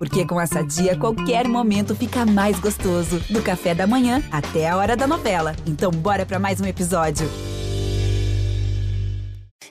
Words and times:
Porque 0.00 0.26
com 0.26 0.40
essa 0.40 0.62
dia, 0.62 0.96
qualquer 0.96 1.46
momento 1.46 1.94
fica 1.94 2.24
mais 2.24 2.58
gostoso. 2.58 3.20
Do 3.28 3.42
café 3.42 3.74
da 3.74 3.86
manhã 3.86 4.22
até 4.32 4.66
a 4.66 4.78
hora 4.78 4.96
da 4.96 5.06
novela. 5.06 5.54
Então, 5.66 5.90
bora 5.90 6.24
para 6.24 6.38
mais 6.38 6.58
um 6.58 6.64
episódio. 6.64 7.28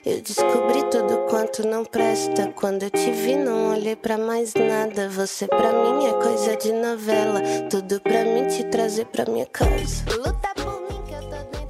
Eu 0.06 0.22
descobri 0.22 0.84
tudo 0.88 1.26
quanto 1.28 1.66
não 1.66 1.84
presta. 1.84 2.46
Quando 2.54 2.84
eu 2.84 2.90
te 2.90 3.10
vi, 3.10 3.34
não 3.34 3.72
olhei 3.72 3.96
para 3.96 4.16
mais 4.16 4.54
nada. 4.54 5.08
Você 5.08 5.48
pra 5.48 5.72
mim 5.72 6.06
é 6.06 6.12
coisa 6.12 6.56
de 6.56 6.72
novela. 6.74 7.42
Tudo 7.68 8.00
pra 8.00 8.24
mim 8.24 8.46
te 8.46 8.62
trazer 8.70 9.06
pra 9.06 9.24
minha 9.24 9.46
casa. 9.46 10.04
Luta 10.16 10.48
por 10.54 10.69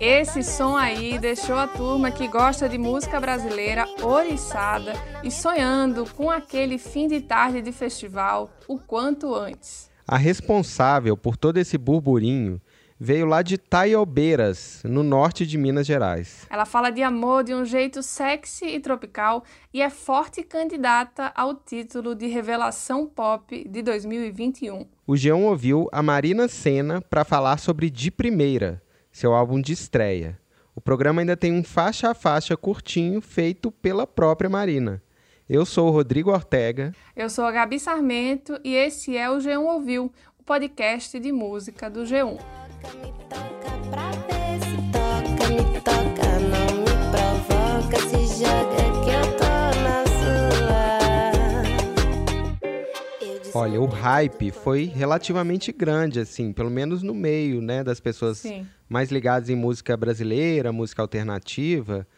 Esse 0.00 0.42
som 0.42 0.78
aí 0.78 1.18
deixou 1.18 1.56
a 1.56 1.66
turma 1.66 2.10
que 2.10 2.26
gosta 2.26 2.66
de 2.66 2.78
música 2.78 3.20
brasileira 3.20 3.84
oriçada 4.02 4.94
e 5.22 5.30
sonhando 5.30 6.06
com 6.16 6.30
aquele 6.30 6.78
fim 6.78 7.06
de 7.06 7.20
tarde 7.20 7.60
de 7.60 7.70
festival 7.70 8.50
o 8.66 8.78
quanto 8.78 9.34
antes. 9.34 9.90
A 10.08 10.16
responsável 10.16 11.18
por 11.18 11.36
todo 11.36 11.58
esse 11.58 11.76
burburinho 11.76 12.58
veio 12.98 13.26
lá 13.26 13.42
de 13.42 13.58
Taiobeiras, 13.58 14.80
no 14.84 15.02
norte 15.02 15.46
de 15.46 15.58
Minas 15.58 15.86
Gerais. 15.86 16.46
Ela 16.48 16.64
fala 16.64 16.88
de 16.88 17.02
amor 17.02 17.44
de 17.44 17.52
um 17.54 17.66
jeito 17.66 18.02
sexy 18.02 18.68
e 18.68 18.80
tropical 18.80 19.44
e 19.72 19.82
é 19.82 19.90
forte 19.90 20.42
candidata 20.42 21.30
ao 21.34 21.54
título 21.54 22.14
de 22.14 22.26
Revelação 22.26 23.06
Pop 23.06 23.68
de 23.68 23.82
2021. 23.82 24.86
O 25.06 25.14
Geão 25.14 25.44
ouviu 25.44 25.90
a 25.92 26.02
Marina 26.02 26.48
Senna 26.48 27.02
para 27.02 27.22
falar 27.22 27.58
sobre 27.58 27.90
De 27.90 28.10
Primeira, 28.10 28.82
seu 29.10 29.34
álbum 29.34 29.60
de 29.60 29.72
estreia. 29.72 30.38
O 30.74 30.80
programa 30.80 31.20
ainda 31.20 31.36
tem 31.36 31.52
um 31.52 31.64
faixa 31.64 32.10
a 32.10 32.14
faixa 32.14 32.56
curtinho 32.56 33.20
feito 33.20 33.70
pela 33.70 34.06
própria 34.06 34.48
Marina. 34.48 35.02
Eu 35.48 35.66
sou 35.66 35.88
o 35.88 35.90
Rodrigo 35.90 36.30
Ortega. 36.30 36.94
Eu 37.16 37.28
sou 37.28 37.44
a 37.44 37.50
Gabi 37.50 37.80
Sarmento 37.80 38.58
e 38.64 38.74
esse 38.74 39.16
é 39.16 39.28
o 39.28 39.38
G1 39.38 39.60
Ouviu, 39.60 40.12
o 40.38 40.42
podcast 40.44 41.18
de 41.18 41.32
música 41.32 41.90
do 41.90 42.04
G1. 42.04 42.38
Toca, 42.38 42.96
me 42.96 43.12
toca 43.28 43.90
pra 43.90 44.10
ver 44.10 44.60
se 44.60 44.76
toca, 44.92 45.48
me 45.48 45.80
toca, 45.80 46.29
Olha, 53.60 53.78
o 53.78 53.84
hype 53.84 54.50
foi 54.50 54.84
relativamente 54.84 55.70
grande, 55.70 56.18
assim, 56.18 56.50
pelo 56.50 56.70
menos 56.70 57.02
no 57.02 57.12
meio, 57.12 57.60
né, 57.60 57.84
das 57.84 58.00
pessoas 58.00 58.38
Sim. 58.38 58.66
mais 58.88 59.12
ligadas 59.12 59.50
em 59.50 59.54
música 59.54 59.94
brasileira, 59.98 60.72
música 60.72 61.02
alternativa. 61.02 62.08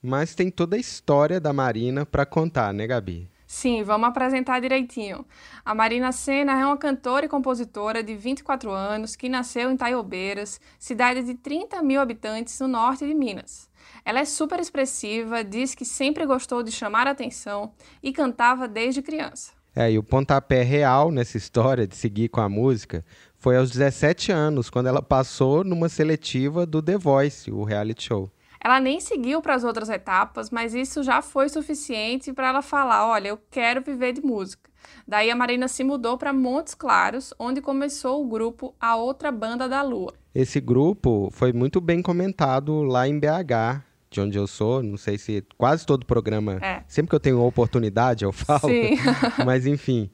Mas 0.00 0.36
tem 0.36 0.48
toda 0.48 0.76
a 0.76 0.78
história 0.78 1.40
da 1.40 1.52
Marina 1.52 2.06
para 2.06 2.24
contar, 2.24 2.72
né, 2.72 2.86
Gabi? 2.86 3.28
Sim, 3.48 3.82
vamos 3.82 4.08
apresentar 4.08 4.60
direitinho. 4.60 5.26
A 5.64 5.74
Marina 5.74 6.12
Senna 6.12 6.52
é 6.52 6.64
uma 6.64 6.76
cantora 6.76 7.26
e 7.26 7.28
compositora 7.28 8.00
de 8.00 8.14
24 8.14 8.70
anos 8.70 9.16
que 9.16 9.28
nasceu 9.28 9.72
em 9.72 9.76
Taiobeiras, 9.76 10.60
cidade 10.78 11.24
de 11.24 11.34
30 11.34 11.82
mil 11.82 12.00
habitantes 12.00 12.60
no 12.60 12.68
norte 12.68 13.04
de 13.04 13.12
Minas. 13.12 13.68
Ela 14.04 14.20
é 14.20 14.24
super 14.24 14.60
expressiva, 14.60 15.42
diz 15.42 15.74
que 15.74 15.84
sempre 15.84 16.24
gostou 16.24 16.62
de 16.62 16.70
chamar 16.70 17.08
atenção 17.08 17.74
e 18.00 18.12
cantava 18.12 18.68
desde 18.68 19.02
criança. 19.02 19.61
É, 19.74 19.90
e 19.90 19.98
o 19.98 20.02
pontapé 20.02 20.62
real 20.62 21.10
nessa 21.10 21.36
história 21.38 21.86
de 21.86 21.96
seguir 21.96 22.28
com 22.28 22.40
a 22.40 22.48
música 22.48 23.04
foi 23.38 23.56
aos 23.56 23.70
17 23.70 24.30
anos, 24.30 24.68
quando 24.68 24.86
ela 24.86 25.02
passou 25.02 25.64
numa 25.64 25.88
seletiva 25.88 26.66
do 26.66 26.82
The 26.82 26.98
Voice, 26.98 27.50
o 27.50 27.64
reality 27.64 28.04
show. 28.04 28.30
Ela 28.64 28.78
nem 28.78 29.00
seguiu 29.00 29.42
para 29.42 29.54
as 29.54 29.64
outras 29.64 29.88
etapas, 29.88 30.50
mas 30.50 30.74
isso 30.74 31.02
já 31.02 31.20
foi 31.20 31.48
suficiente 31.48 32.32
para 32.32 32.48
ela 32.48 32.62
falar: 32.62 33.08
olha, 33.08 33.28
eu 33.28 33.38
quero 33.50 33.82
viver 33.82 34.12
de 34.12 34.20
música. 34.20 34.70
Daí 35.06 35.30
a 35.30 35.36
Marina 35.36 35.66
se 35.66 35.82
mudou 35.82 36.16
para 36.16 36.32
Montes 36.32 36.74
Claros, 36.74 37.34
onde 37.38 37.60
começou 37.60 38.22
o 38.22 38.28
grupo 38.28 38.74
A 38.80 38.94
Outra 38.94 39.32
Banda 39.32 39.68
da 39.68 39.82
Lua. 39.82 40.14
Esse 40.34 40.60
grupo 40.60 41.28
foi 41.32 41.52
muito 41.52 41.80
bem 41.80 42.00
comentado 42.00 42.82
lá 42.82 43.08
em 43.08 43.18
BH, 43.18 43.82
de 44.12 44.20
onde 44.20 44.38
eu 44.38 44.46
sou. 44.46 44.82
Não 44.82 44.96
sei 44.96 45.18
se 45.18 45.42
quase 45.58 45.84
todo 45.86 46.06
programa, 46.06 46.58
É. 46.62 46.82
sempre 46.86 47.10
que 47.10 47.14
eu 47.16 47.20
tenho 47.20 47.40
oportunidade, 47.42 48.24
eu 48.24 48.30
falo. 48.32 48.68
Sim. 48.68 48.96
Mas 49.44 49.66
enfim, 49.66 50.10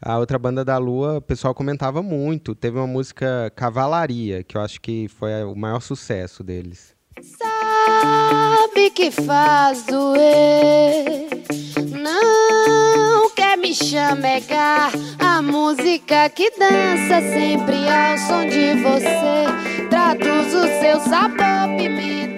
a 0.00 0.18
outra 0.18 0.38
banda 0.38 0.64
da 0.64 0.78
Lua, 0.78 1.18
o 1.18 1.20
pessoal 1.22 1.54
comentava 1.54 2.02
muito. 2.02 2.54
Teve 2.54 2.78
uma 2.78 2.86
música 2.86 3.52
Cavalaria, 3.54 4.42
que 4.42 4.56
eu 4.56 4.60
acho 4.62 4.80
que 4.80 5.08
foi 5.08 5.44
o 5.44 5.54
maior 5.54 5.80
sucesso 5.80 6.42
deles. 6.42 6.94
Sabe 7.20 8.90
que 8.90 9.10
faz 9.10 9.84
doer. 9.84 11.28
Não 12.02 13.30
quer 13.34 13.58
me 13.58 13.74
chamegar. 13.74 14.90
A 15.18 15.42
música 15.42 16.28
que 16.30 16.50
dança 16.58 17.20
sempre 17.32 17.76
ao 17.88 18.18
som 18.18 18.46
de 18.46 18.74
você. 18.82 19.88
Traduz 19.90 20.54
o 20.54 20.80
seu 20.80 21.00
sabor, 21.00 21.76
pimenta. 21.76 22.29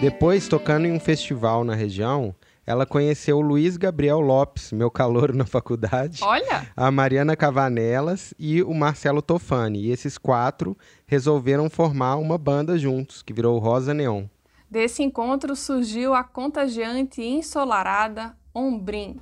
Depois, 0.00 0.48
tocando 0.48 0.86
em 0.86 0.92
um 0.92 0.98
festival 0.98 1.62
na 1.62 1.74
região, 1.74 2.34
ela 2.66 2.86
conheceu 2.86 3.36
o 3.36 3.42
Luiz 3.42 3.76
Gabriel 3.76 4.18
Lopes, 4.18 4.72
meu 4.72 4.90
calouro 4.90 5.36
na 5.36 5.44
faculdade. 5.44 6.20
Olha! 6.22 6.66
a 6.74 6.90
Mariana 6.90 7.36
Cavanelas 7.36 8.32
e 8.38 8.62
o 8.62 8.72
Marcelo 8.72 9.20
Tofani. 9.20 9.78
E 9.78 9.90
esses 9.90 10.16
quatro 10.16 10.74
resolveram 11.06 11.68
formar 11.68 12.16
uma 12.16 12.38
banda 12.38 12.78
juntos, 12.78 13.22
que 13.22 13.34
virou 13.34 13.58
Rosa 13.58 13.92
Neon. 13.92 14.24
Desse 14.70 15.02
encontro 15.02 15.54
surgiu 15.54 16.14
a 16.14 16.24
contagiante 16.24 17.20
e 17.20 17.28
ensolarada 17.28 18.34
Ombrim. 18.54 19.20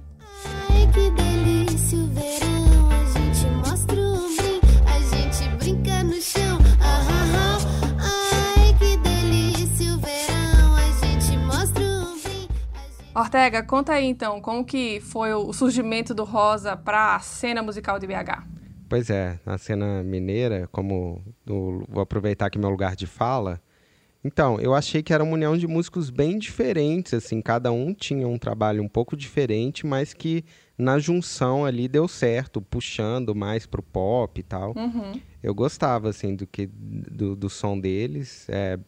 Ai, 0.70 1.27
Ortega, 13.28 13.62
conta 13.62 13.92
aí 13.92 14.06
então 14.06 14.40
como 14.40 14.64
que 14.64 15.00
foi 15.00 15.34
o 15.34 15.52
surgimento 15.52 16.14
do 16.14 16.24
Rosa 16.24 16.74
para 16.74 17.14
a 17.14 17.20
cena 17.20 17.62
musical 17.62 17.98
de 17.98 18.06
BH. 18.06 18.42
Pois 18.88 19.10
é, 19.10 19.38
na 19.44 19.58
cena 19.58 20.02
mineira, 20.02 20.66
como 20.72 21.22
no- 21.44 21.84
vou 21.90 22.02
aproveitar 22.02 22.46
aqui 22.46 22.58
meu 22.58 22.70
lugar 22.70 22.96
de 22.96 23.06
fala. 23.06 23.60
Então, 24.24 24.58
eu 24.58 24.74
achei 24.74 25.02
que 25.02 25.12
era 25.12 25.22
uma 25.22 25.34
união 25.34 25.58
de 25.58 25.66
músicos 25.66 26.08
bem 26.08 26.38
diferentes, 26.38 27.12
assim, 27.12 27.42
cada 27.42 27.70
um 27.70 27.92
tinha 27.92 28.26
um 28.26 28.38
trabalho 28.38 28.82
um 28.82 28.88
pouco 28.88 29.14
diferente, 29.14 29.86
mas 29.86 30.14
que 30.14 30.42
na 30.78 30.98
junção 30.98 31.66
ali 31.66 31.86
deu 31.86 32.08
certo, 32.08 32.62
puxando 32.62 33.34
mais 33.34 33.66
pro 33.66 33.82
pop 33.82 34.40
e 34.40 34.42
tal. 34.42 34.72
Uhum. 34.74 35.20
Eu 35.42 35.54
gostava, 35.54 36.08
assim, 36.08 36.34
do, 36.34 36.46
que, 36.46 36.66
do, 36.66 37.36
do 37.36 37.50
som 37.50 37.78
deles. 37.78 38.46
é, 38.48 38.78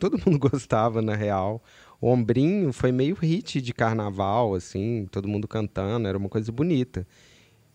todo 0.00 0.18
mundo 0.26 0.38
gostava, 0.40 1.00
na 1.00 1.14
real. 1.14 1.62
O 2.00 2.08
Ombrinho 2.08 2.72
foi 2.72 2.92
meio 2.92 3.14
hit 3.14 3.60
de 3.60 3.74
carnaval, 3.74 4.54
assim, 4.54 5.06
todo 5.10 5.28
mundo 5.28 5.46
cantando, 5.46 6.08
era 6.08 6.16
uma 6.16 6.28
coisa 6.28 6.50
bonita. 6.50 7.06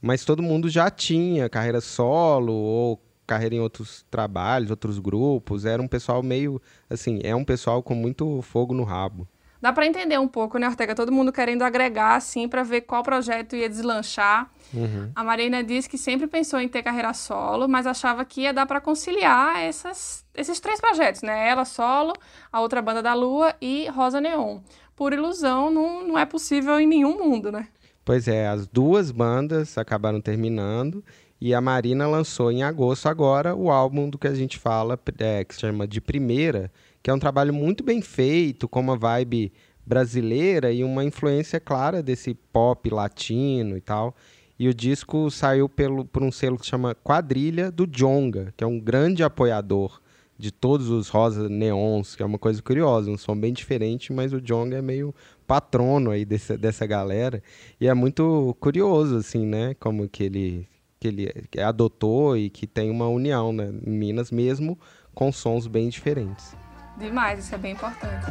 Mas 0.01 0.25
todo 0.25 0.41
mundo 0.41 0.69
já 0.69 0.89
tinha 0.89 1.49
carreira 1.49 1.81
solo 1.81 2.53
ou 2.53 3.01
carreira 3.27 3.55
em 3.55 3.59
outros 3.59 4.05
trabalhos, 4.09 4.71
outros 4.71 4.99
grupos. 4.99 5.65
Era 5.65 5.81
um 5.81 5.87
pessoal 5.87 6.23
meio, 6.23 6.61
assim, 6.89 7.19
é 7.23 7.35
um 7.35 7.43
pessoal 7.43 7.83
com 7.83 7.95
muito 7.95 8.41
fogo 8.41 8.73
no 8.73 8.83
rabo. 8.83 9.27
Dá 9.65 9.73
para 9.73 9.87
entender 9.87 10.19
um 10.19 10.27
pouco, 10.27 10.59
né, 10.59 10.67
Ortega? 10.67 10.93
Todo 10.93 11.11
mundo 11.11 11.31
querendo 11.31 11.63
agregar, 11.63 12.17
assim, 12.17 12.47
para 12.47 12.61
ver 12.61 12.81
qual 12.81 13.01
projeto 13.01 13.55
ia 13.55 13.67
deslanchar. 13.67 14.47
Uhum. 14.71 15.09
A 15.15 15.23
Marina 15.23 15.63
disse 15.63 15.89
que 15.89 15.97
sempre 15.97 16.27
pensou 16.27 16.59
em 16.59 16.67
ter 16.67 16.83
carreira 16.83 17.11
solo, 17.15 17.67
mas 17.67 17.87
achava 17.87 18.23
que 18.23 18.41
ia 18.41 18.53
dar 18.53 18.67
para 18.67 18.79
conciliar 18.79 19.59
essas, 19.59 20.23
esses 20.35 20.59
três 20.59 20.79
projetos, 20.79 21.23
né? 21.23 21.49
Ela 21.49 21.65
solo, 21.65 22.13
a 22.53 22.61
outra 22.61 22.79
banda 22.79 23.01
da 23.01 23.15
Lua 23.15 23.55
e 23.59 23.87
Rosa 23.87 24.21
Neon. 24.21 24.59
Por 24.95 25.13
ilusão, 25.13 25.71
não, 25.71 26.09
não 26.09 26.19
é 26.19 26.27
possível 26.27 26.79
em 26.79 26.85
nenhum 26.85 27.17
mundo, 27.17 27.51
né? 27.51 27.67
Pois 28.05 28.27
é, 28.27 28.47
as 28.47 28.67
duas 28.67 29.09
bandas 29.09 29.79
acabaram 29.79 30.21
terminando 30.21 31.03
e 31.41 31.55
a 31.55 31.59
Marina 31.59 32.07
lançou 32.07 32.51
em 32.51 32.61
agosto 32.61 33.09
agora 33.09 33.55
o 33.55 33.71
álbum 33.71 34.11
do 34.11 34.19
que 34.19 34.27
a 34.27 34.35
gente 34.35 34.59
fala, 34.59 34.99
é, 35.17 35.43
que 35.43 35.55
se 35.55 35.61
chama 35.61 35.87
De 35.87 35.99
Primeira, 35.99 36.71
que 37.05 37.11
é 37.11 37.13
um 37.13 37.19
trabalho 37.19 37.53
muito 37.53 37.83
bem 37.83 38.01
feito, 38.01 38.67
com 38.67 38.79
uma 38.79 38.97
vibe 38.97 39.53
brasileira 39.85 40.71
e 40.71 40.83
uma 40.83 41.05
influência 41.05 41.59
clara 41.59 42.01
desse 42.01 42.33
pop 42.33 42.89
latino 42.89 43.77
e 43.77 43.81
tal. 43.81 44.15
E 44.57 44.67
o 44.67 44.73
disco 44.73 45.29
saiu 45.29 45.69
pelo, 45.69 46.03
por 46.03 46.23
um 46.23 46.31
selo 46.31 46.57
que 46.57 46.65
chama 46.65 46.95
Quadrilha 46.95 47.71
do 47.71 47.85
Jonga, 47.85 48.51
que 48.57 48.63
é 48.63 48.67
um 48.67 48.79
grande 48.79 49.23
apoiador 49.23 50.01
de 50.35 50.49
todos 50.49 50.89
os 50.89 51.07
rosa 51.07 51.47
neons, 51.47 52.15
que 52.15 52.23
é 52.23 52.25
uma 52.25 52.39
coisa 52.39 52.59
curiosa, 52.59 53.11
um 53.11 53.19
som 53.19 53.37
bem 53.37 53.53
diferente, 53.53 54.11
mas 54.11 54.33
o 54.33 54.41
Jonga 54.41 54.77
é 54.77 54.81
meio 54.81 55.13
patrono 55.45 56.09
aí 56.09 56.25
desse, 56.25 56.57
dessa 56.57 56.87
galera. 56.87 57.43
E 57.79 57.87
é 57.87 57.93
muito 57.93 58.57
curioso, 58.59 59.17
assim, 59.17 59.45
né? 59.45 59.75
Como 59.75 60.09
que 60.09 60.23
ele, 60.23 60.67
que 60.99 61.07
ele 61.07 61.31
adotou 61.63 62.35
e 62.35 62.49
que 62.49 62.65
tem 62.65 62.89
uma 62.89 63.07
união 63.07 63.53
né, 63.53 63.71
em 63.85 63.91
Minas, 63.91 64.31
mesmo 64.31 64.75
com 65.13 65.31
sons 65.31 65.67
bem 65.67 65.87
diferentes 65.87 66.64
demais, 66.97 67.39
isso 67.39 67.55
é 67.55 67.57
bem 67.57 67.73
importante. 67.73 68.25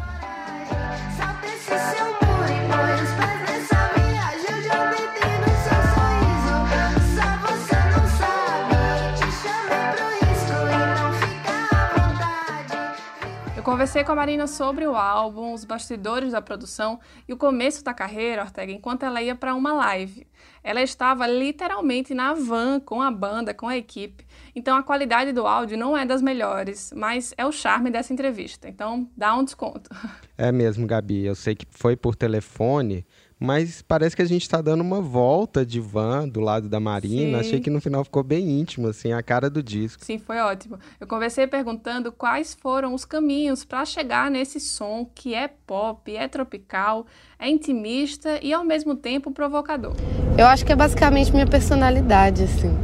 Conversei 13.75 14.05
com 14.05 14.13
a 14.13 14.15
Marina 14.15 14.47
sobre 14.47 14.87
o 14.87 14.95
álbum, 14.95 15.53
os 15.53 15.65
bastidores 15.65 16.33
da 16.33 16.41
produção 16.41 17.01
e 17.27 17.33
o 17.33 17.37
começo 17.37 17.83
da 17.83 17.93
carreira, 17.93 18.43
Ortega, 18.43 18.71
enquanto 18.71 19.03
ela 19.03 19.21
ia 19.21 19.35
para 19.35 19.55
uma 19.55 19.73
live. 19.73 20.27
Ela 20.63 20.81
estava 20.81 21.27
literalmente 21.27 22.15
na 22.15 22.35
van 22.35 22.79
com 22.79 23.03
a 23.03 23.11
banda, 23.11 23.53
com 23.53 23.67
a 23.67 23.77
equipe, 23.77 24.24
então 24.55 24.77
a 24.77 24.83
qualidade 24.83 25.33
do 25.33 25.47
áudio 25.47 25.77
não 25.77 25.97
é 25.97 26.07
das 26.07 26.23
melhores, 26.23 26.93
mas 26.95 27.35
é 27.37 27.45
o 27.45 27.51
charme 27.51 27.91
dessa 27.91 28.13
entrevista. 28.13 28.69
Então 28.69 29.09
dá 29.17 29.35
um 29.37 29.45
desconto. 29.45 29.91
É 30.37 30.51
mesmo, 30.51 30.85
Gabi. 30.85 31.25
Eu 31.25 31.37
sei 31.37 31.55
que 31.55 31.65
foi 31.71 31.95
por 31.95 32.17
telefone, 32.17 33.07
mas 33.39 33.83
parece 33.83 34.17
que 34.17 34.23
a 34.23 34.25
gente 34.25 34.43
está 34.43 34.61
dando 34.61 34.81
uma 34.81 35.01
volta 35.01 35.65
de 35.65 35.79
van 35.79 36.29
do 36.29 36.41
lado 36.41 36.69
da 36.69 36.81
Marina. 36.81 37.39
Sim. 37.39 37.49
Achei 37.49 37.61
que 37.61 37.71
no 37.71 37.81
final 37.81 38.03
ficou 38.03 38.25
bem 38.25 38.59
íntimo, 38.59 38.89
assim, 38.89 39.13
a 39.13 39.23
cara 39.23 39.49
do 39.49 39.63
disco. 39.63 40.05
Sim, 40.05 40.19
foi 40.19 40.39
ótimo. 40.39 40.77
Eu 40.99 41.07
conversei 41.07 41.47
perguntando 41.47 42.11
quais 42.11 42.53
foram 42.53 42.95
os 42.95 43.05
caminhos 43.05 43.65
para 43.65 43.85
chegar 43.85 44.29
nesse 44.29 44.59
som 44.59 45.09
que 45.15 45.35
é 45.35 45.47
pop, 45.47 46.17
é 46.17 46.27
tropical, 46.27 47.07
é 47.39 47.49
intimista 47.49 48.41
e 48.43 48.53
ao 48.53 48.65
mesmo 48.65 48.97
tempo 48.97 49.31
provocador. 49.31 49.95
Eu 50.37 50.47
acho 50.47 50.67
que 50.67 50.73
é 50.73 50.77
basicamente 50.77 51.31
minha 51.33 51.47
personalidade, 51.47 52.43
assim. 52.43 52.77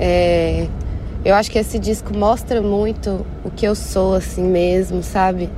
É, 0.00 0.66
eu 1.22 1.34
acho 1.34 1.50
que 1.50 1.58
esse 1.58 1.78
disco 1.78 2.16
mostra 2.16 2.62
muito 2.62 3.26
o 3.44 3.50
que 3.50 3.66
eu 3.66 3.74
sou, 3.74 4.14
assim 4.14 4.42
mesmo, 4.42 5.02
sabe? 5.02 5.50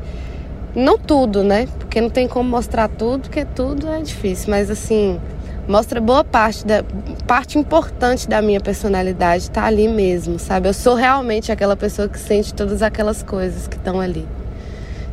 Não 0.74 0.98
tudo, 0.98 1.44
né? 1.44 1.68
Porque 1.78 2.00
não 2.00 2.10
tem 2.10 2.26
como 2.26 2.50
mostrar 2.50 2.88
tudo, 2.88 3.22
porque 3.22 3.44
tudo 3.44 3.88
é 3.88 4.02
difícil. 4.02 4.50
Mas, 4.50 4.68
assim, 4.68 5.20
mostra 5.68 6.00
boa 6.00 6.24
parte 6.24 6.66
da 6.66 6.84
parte 7.26 7.56
importante 7.56 8.28
da 8.28 8.42
minha 8.42 8.60
personalidade 8.60 9.50
tá 9.50 9.64
ali 9.64 9.86
mesmo, 9.86 10.38
sabe? 10.38 10.68
Eu 10.68 10.74
sou 10.74 10.94
realmente 10.94 11.52
aquela 11.52 11.76
pessoa 11.76 12.08
que 12.08 12.18
sente 12.18 12.52
todas 12.52 12.82
aquelas 12.82 13.22
coisas 13.22 13.68
que 13.68 13.76
estão 13.76 14.00
ali. 14.00 14.26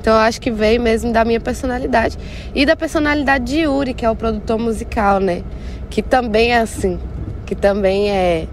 Então 0.02 0.14
eu 0.14 0.20
acho 0.20 0.42
que 0.42 0.50
veio 0.50 0.82
mesmo 0.82 1.12
da 1.12 1.24
minha 1.24 1.40
personalidade 1.40 2.18
e 2.56 2.66
da 2.66 2.76
personalidade 2.76 3.46
de 3.46 3.60
Yuri, 3.60 3.94
que 3.94 4.06
é 4.06 4.10
o 4.10 4.16
produtor 4.16 4.58
musical, 4.58 5.20
né? 5.20 5.44
Que 5.90 6.02
também 6.02 6.52
é 6.52 6.60
assim, 6.60 7.00
que 7.46 7.54
também 7.54 8.10
é 8.10 8.48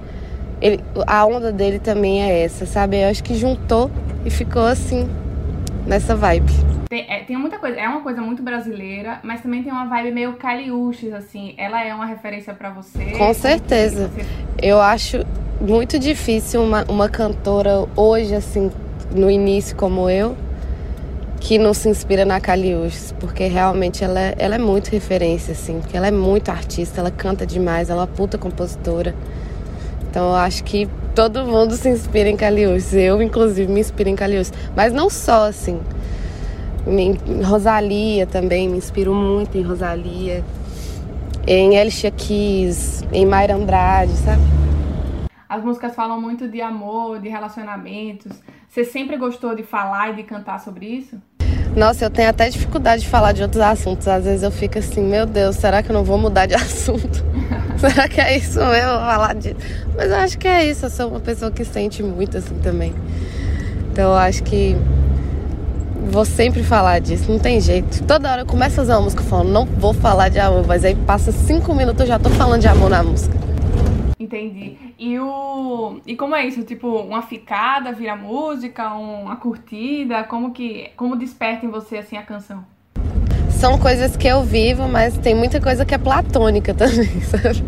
ele, 0.60 0.82
a 1.06 1.24
onda 1.26 1.52
dele 1.52 1.78
também 1.78 2.22
é 2.22 2.42
essa, 2.42 2.66
sabe? 2.66 3.00
Eu 3.02 3.08
acho 3.08 3.22
que 3.22 3.34
juntou 3.34 3.90
e 4.24 4.30
ficou 4.30 4.62
assim 4.64 5.08
nessa 5.86 6.14
vibe. 6.16 6.52
Tem, 6.88 7.04
é, 7.08 7.24
tem 7.24 7.36
muita 7.36 7.58
coisa, 7.58 7.76
é 7.78 7.88
uma 7.88 8.00
coisa 8.00 8.20
muito 8.22 8.42
brasileira, 8.42 9.18
mas 9.22 9.40
também 9.40 9.62
tem 9.62 9.72
uma 9.72 9.86
vibe 9.86 10.12
meio 10.12 10.32
Caliuches, 10.34 11.12
assim. 11.12 11.54
Ela 11.58 11.84
é 11.84 11.92
uma 11.94 12.06
referência 12.06 12.54
para 12.54 12.70
você? 12.70 13.04
Com 13.18 13.34
certeza. 13.34 14.08
Você- 14.08 14.24
Eu 14.62 14.80
acho 14.80 15.24
muito 15.60 15.98
difícil 15.98 16.62
uma, 16.62 16.84
uma 16.88 17.08
cantora 17.08 17.86
hoje, 17.96 18.34
assim, 18.34 18.70
no 19.14 19.30
início 19.30 19.76
como 19.76 20.08
eu, 20.08 20.36
que 21.40 21.58
não 21.58 21.74
se 21.74 21.88
inspira 21.88 22.24
na 22.24 22.40
Caliuches, 22.40 23.12
porque 23.20 23.46
realmente 23.46 24.02
ela, 24.02 24.18
é- 24.20 24.34
ela 24.38 24.54
é 24.54 24.58
muito 24.58 24.88
referência, 24.88 25.52
assim, 25.52 25.80
porque 25.80 25.96
ela 25.96 26.06
é 26.06 26.10
muito 26.10 26.50
artista, 26.50 27.00
ela 27.00 27.10
canta 27.10 27.44
demais, 27.46 27.90
ela 27.90 28.02
é 28.02 28.02
uma 28.02 28.06
puta 28.06 28.38
compositora. 28.38 29.14
Então 30.16 30.30
eu 30.30 30.36
acho 30.36 30.64
que 30.64 30.88
todo 31.14 31.44
mundo 31.44 31.74
se 31.74 31.90
inspira 31.90 32.30
em 32.30 32.38
Caliuches, 32.38 32.94
eu 32.94 33.20
inclusive 33.20 33.70
me 33.70 33.80
inspiro 33.80 34.08
em 34.08 34.16
Caliuches, 34.16 34.50
mas 34.74 34.90
não 34.90 35.10
só, 35.10 35.46
assim. 35.46 35.78
Em 36.86 37.42
Rosalia 37.42 38.26
também, 38.26 38.66
me 38.66 38.78
inspiro 38.78 39.14
muito 39.14 39.58
em 39.58 39.60
Rosalia, 39.60 40.42
em 41.46 41.78
Alicia 41.78 42.10
Keys, 42.10 43.04
em 43.12 43.26
Mayra 43.26 43.56
Andrade, 43.56 44.12
sabe? 44.12 44.40
As 45.46 45.62
músicas 45.62 45.94
falam 45.94 46.18
muito 46.18 46.48
de 46.48 46.62
amor, 46.62 47.20
de 47.20 47.28
relacionamentos. 47.28 48.32
Você 48.70 48.84
sempre 48.84 49.18
gostou 49.18 49.54
de 49.54 49.64
falar 49.64 50.12
e 50.12 50.16
de 50.16 50.22
cantar 50.22 50.60
sobre 50.60 50.86
isso? 50.86 51.20
Nossa, 51.76 52.06
eu 52.06 52.10
tenho 52.10 52.30
até 52.30 52.48
dificuldade 52.48 53.02
de 53.02 53.08
falar 53.10 53.32
de 53.32 53.42
outros 53.42 53.60
assuntos. 53.60 54.08
Às 54.08 54.24
vezes 54.24 54.42
eu 54.42 54.50
fico 54.50 54.78
assim, 54.78 55.02
meu 55.02 55.26
Deus, 55.26 55.56
será 55.56 55.82
que 55.82 55.90
eu 55.90 55.94
não 55.94 56.04
vou 56.04 56.16
mudar 56.16 56.46
de 56.46 56.54
assunto? 56.56 57.22
será 57.78 58.08
que 58.08 58.20
é 58.20 58.36
isso 58.36 58.58
mesmo, 58.58 58.90
falar 58.90 59.34
disso? 59.34 59.56
Mas 59.96 60.10
eu 60.10 60.16
acho 60.16 60.38
que 60.38 60.48
é 60.48 60.64
isso, 60.68 60.86
eu 60.86 60.90
sou 60.90 61.10
uma 61.10 61.20
pessoa 61.20 61.50
que 61.50 61.64
sente 61.64 62.02
muito 62.02 62.38
assim 62.38 62.54
também. 62.58 62.94
Então 63.92 64.10
eu 64.10 64.14
acho 64.14 64.42
que 64.42 64.76
vou 66.10 66.24
sempre 66.24 66.62
falar 66.62 67.00
disso, 67.00 67.30
não 67.30 67.38
tem 67.38 67.60
jeito. 67.60 68.04
Toda 68.04 68.30
hora 68.30 68.42
eu 68.42 68.46
começo 68.46 68.74
a 68.74 68.76
fazer 68.76 68.92
uma 68.92 69.02
música 69.02 69.22
falando, 69.22 69.50
não 69.50 69.64
vou 69.66 69.92
falar 69.92 70.28
de 70.28 70.38
amor, 70.38 70.66
mas 70.66 70.84
aí 70.84 70.94
passa 70.94 71.32
cinco 71.32 71.74
minutos 71.74 72.00
eu 72.00 72.06
já 72.06 72.18
tô 72.18 72.30
falando 72.30 72.60
de 72.60 72.68
amor 72.68 72.90
na 72.90 73.02
música. 73.02 73.36
Entendi. 74.18 74.76
E 74.98 75.18
o 75.18 76.00
e 76.06 76.16
como 76.16 76.34
é 76.34 76.46
isso? 76.46 76.62
Tipo, 76.62 76.88
uma 76.88 77.22
ficada 77.22 77.92
vira 77.92 78.16
música, 78.16 78.94
uma 78.94 79.36
curtida? 79.36 80.24
Como 80.24 80.52
que 80.52 80.90
como 80.96 81.16
desperta 81.16 81.66
em 81.66 81.70
você 81.70 81.98
assim 81.98 82.16
a 82.16 82.22
canção? 82.22 82.64
São 83.58 83.78
coisas 83.78 84.16
que 84.16 84.28
eu 84.28 84.42
vivo, 84.42 84.86
mas 84.86 85.16
tem 85.16 85.34
muita 85.34 85.60
coisa 85.60 85.84
que 85.84 85.94
é 85.94 85.98
platônica 85.98 86.74
também, 86.74 87.20
sabe? 87.22 87.64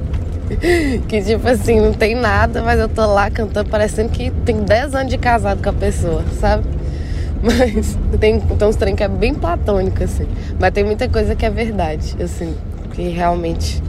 Que 1.08 1.22
tipo 1.22 1.46
assim, 1.48 1.80
não 1.80 1.92
tem 1.92 2.14
nada, 2.14 2.62
mas 2.62 2.78
eu 2.78 2.88
tô 2.88 3.06
lá 3.06 3.30
cantando 3.30 3.68
parecendo 3.68 4.10
que 4.10 4.30
tem 4.30 4.62
10 4.62 4.94
anos 4.94 5.10
de 5.10 5.18
casado 5.18 5.62
com 5.62 5.70
a 5.70 5.72
pessoa, 5.72 6.24
sabe? 6.40 6.64
Mas 7.40 7.96
tem, 8.18 8.40
tem 8.40 8.68
uns 8.68 8.74
trem 8.74 8.96
que 8.96 9.04
é 9.04 9.06
bem 9.06 9.32
platônico, 9.32 10.02
assim. 10.02 10.26
Mas 10.58 10.72
tem 10.72 10.82
muita 10.82 11.08
coisa 11.08 11.36
que 11.36 11.46
é 11.46 11.50
verdade, 11.50 12.16
assim, 12.20 12.52
que 12.92 13.08
realmente 13.10 13.80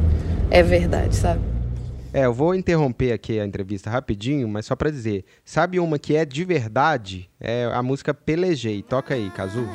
é 0.52 0.62
verdade, 0.62 1.16
sabe? 1.16 1.42
É, 2.14 2.26
eu 2.26 2.34
vou 2.34 2.54
interromper 2.54 3.12
aqui 3.12 3.40
a 3.40 3.46
entrevista 3.46 3.90
rapidinho, 3.90 4.48
mas 4.48 4.66
só 4.66 4.76
pra 4.76 4.90
dizer, 4.90 5.26
sabe 5.44 5.80
uma 5.80 5.98
que 5.98 6.16
é 6.16 6.26
de 6.26 6.44
verdade? 6.44 7.30
É 7.40 7.70
a 7.74 7.82
música 7.82 8.14
Pelejei. 8.14 8.82
Toca 8.82 9.14
aí, 9.14 9.30
Cazu. 9.32 9.68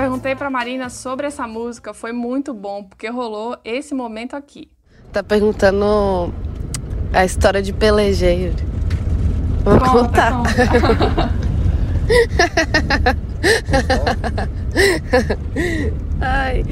Perguntei 0.00 0.34
pra 0.34 0.48
Marina 0.48 0.88
sobre 0.88 1.26
essa 1.26 1.46
música, 1.46 1.92
foi 1.92 2.10
muito 2.10 2.54
bom, 2.54 2.84
porque 2.84 3.08
rolou 3.08 3.56
esse 3.62 3.94
momento 3.94 4.34
aqui. 4.34 4.70
Tá 5.12 5.22
perguntando 5.22 6.32
a 7.12 7.24
história 7.24 7.60
de 7.60 7.72
pelejeiro. 7.72 8.56
Vou 9.62 9.78
contar. 9.78 10.32
conta. 10.32 11.30
Ai, 16.20 16.64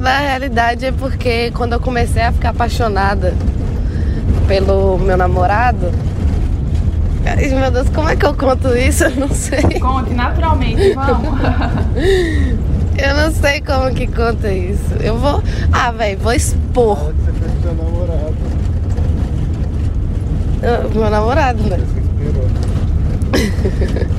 na 0.00 0.18
realidade 0.18 0.86
é 0.86 0.92
porque 0.92 1.50
quando 1.52 1.72
eu 1.72 1.80
comecei 1.80 2.22
a 2.22 2.32
ficar 2.32 2.50
apaixonada 2.50 3.34
pelo 4.46 4.98
meu 4.98 5.16
namorado. 5.16 5.90
Meu 7.24 7.70
Deus, 7.70 7.88
como 7.90 8.08
é 8.08 8.16
que 8.16 8.24
eu 8.24 8.34
conto 8.34 8.74
isso? 8.76 9.04
Eu 9.04 9.16
não 9.16 9.28
sei. 9.28 9.62
Conte 9.80 10.14
naturalmente, 10.14 10.92
vamos. 10.94 11.38
Eu 12.98 13.14
não 13.14 13.30
sei 13.30 13.60
como 13.60 13.94
que 13.94 14.08
conta 14.08 14.50
isso. 14.52 14.92
Eu 15.00 15.16
vou. 15.18 15.40
Ah, 15.72 15.92
velho, 15.92 16.18
vou 16.18 16.32
expor. 16.32 16.96
Fala 16.96 17.12
que 17.12 17.20
você 17.20 17.30
com 17.30 17.62
seu 17.62 17.74
namorado. 17.74 18.34
Eu- 20.62 20.90
Meu 21.00 21.08
namorado, 21.10 21.62
né? 21.62 21.76
Você 21.76 22.00
esperou. 22.00 22.48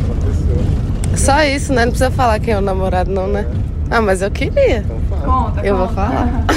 Aconteceu. 0.00 1.16
Só 1.16 1.42
isso, 1.44 1.72
né? 1.72 1.84
Não 1.84 1.92
precisa 1.92 2.10
falar 2.10 2.40
quem 2.40 2.54
é 2.54 2.58
o 2.58 2.60
namorado, 2.60 3.12
não, 3.12 3.28
né? 3.28 3.46
Ah, 3.88 4.00
mas 4.00 4.22
eu 4.22 4.30
queria. 4.32 4.78
Então 4.78 4.98
fala. 5.08 5.22
Conta, 5.22 5.60
Eu 5.66 5.76
vou 5.76 5.88
falar. 5.88 6.44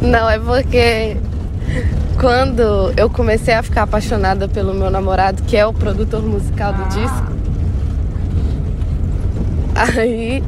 Não, 0.00 0.28
é 0.28 0.38
porque 0.38 1.16
quando 2.20 2.92
eu 2.96 3.10
comecei 3.10 3.54
a 3.54 3.62
ficar 3.62 3.82
apaixonada 3.82 4.48
pelo 4.48 4.72
meu 4.74 4.90
namorado, 4.90 5.42
que 5.42 5.56
é 5.56 5.66
o 5.66 5.72
produtor 5.72 6.22
musical 6.22 6.72
do 6.72 6.84
disco, 6.88 7.32
aí 9.74 10.42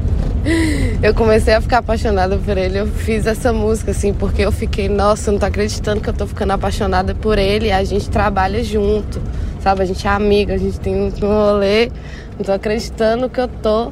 eu 1.01 1.13
comecei 1.13 1.53
a 1.53 1.61
ficar 1.61 1.79
apaixonada 1.79 2.37
por 2.37 2.57
ele. 2.57 2.79
Eu 2.79 2.87
fiz 2.87 3.25
essa 3.25 3.51
música, 3.51 3.91
assim, 3.91 4.13
porque 4.13 4.43
eu 4.43 4.51
fiquei, 4.51 4.87
nossa, 4.87 5.29
eu 5.29 5.33
não 5.33 5.39
tô 5.39 5.45
acreditando 5.45 6.01
que 6.01 6.09
eu 6.09 6.13
tô 6.13 6.27
ficando 6.27 6.51
apaixonada 6.51 7.15
por 7.15 7.37
ele. 7.37 7.71
A 7.71 7.83
gente 7.83 8.09
trabalha 8.09 8.63
junto, 8.63 9.21
sabe? 9.61 9.81
A 9.81 9.85
gente 9.85 10.05
é 10.05 10.09
amiga, 10.09 10.53
a 10.53 10.57
gente 10.57 10.79
tem 10.79 10.95
um 10.95 11.09
rolê. 11.19 11.91
Não 12.37 12.45
tô 12.45 12.51
acreditando 12.51 13.29
que 13.29 13.39
eu 13.39 13.47
tô 13.47 13.91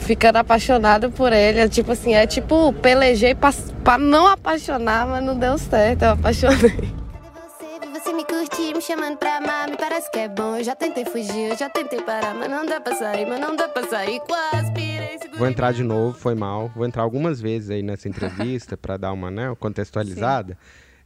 ficando 0.00 0.36
apaixonada 0.36 1.08
por 1.08 1.32
ele. 1.32 1.60
É 1.60 1.68
tipo 1.68 1.92
assim, 1.92 2.14
é 2.14 2.26
tipo, 2.26 2.72
pelejei 2.74 3.34
pra, 3.34 3.52
pra 3.84 3.98
não 3.98 4.26
apaixonar, 4.26 5.06
mas 5.06 5.24
não 5.24 5.38
deu 5.38 5.56
certo, 5.58 6.02
eu 6.02 6.10
apaixonei. 6.10 7.00
Você? 7.92 8.12
Me 8.14 8.24
curtir, 8.24 8.74
me 8.74 8.80
chamando 8.80 9.18
pra 9.18 9.36
amar. 9.36 9.68
Me 9.68 9.76
parece 9.76 10.10
que 10.10 10.18
é 10.18 10.28
bom. 10.28 10.56
Eu 10.56 10.64
já 10.64 10.74
tentei 10.74 11.04
fugir, 11.04 11.50
eu 11.50 11.56
já 11.56 11.68
tentei 11.68 12.00
parar. 12.00 12.34
Mas 12.34 12.50
não 12.50 12.64
dá 12.64 12.80
pra 12.80 12.94
sair, 12.94 13.26
mas 13.26 13.38
não 13.38 13.54
dá 13.54 13.68
pra 13.68 13.86
sair. 13.86 14.20
Quase 14.20 14.72
pirei, 14.72 15.18
segurei. 15.18 15.38
Vou 15.38 15.46
entrar 15.46 15.72
de 15.72 15.82
novo, 15.82 16.18
foi 16.18 16.34
mal. 16.34 16.70
Vou 16.74 16.86
entrar 16.86 17.02
algumas 17.02 17.40
vezes 17.40 17.70
aí 17.70 17.82
nessa 17.82 18.08
entrevista 18.08 18.76
para 18.76 18.96
dar 18.96 19.12
uma 19.12 19.30
né, 19.30 19.54
contextualizada. 19.58 20.56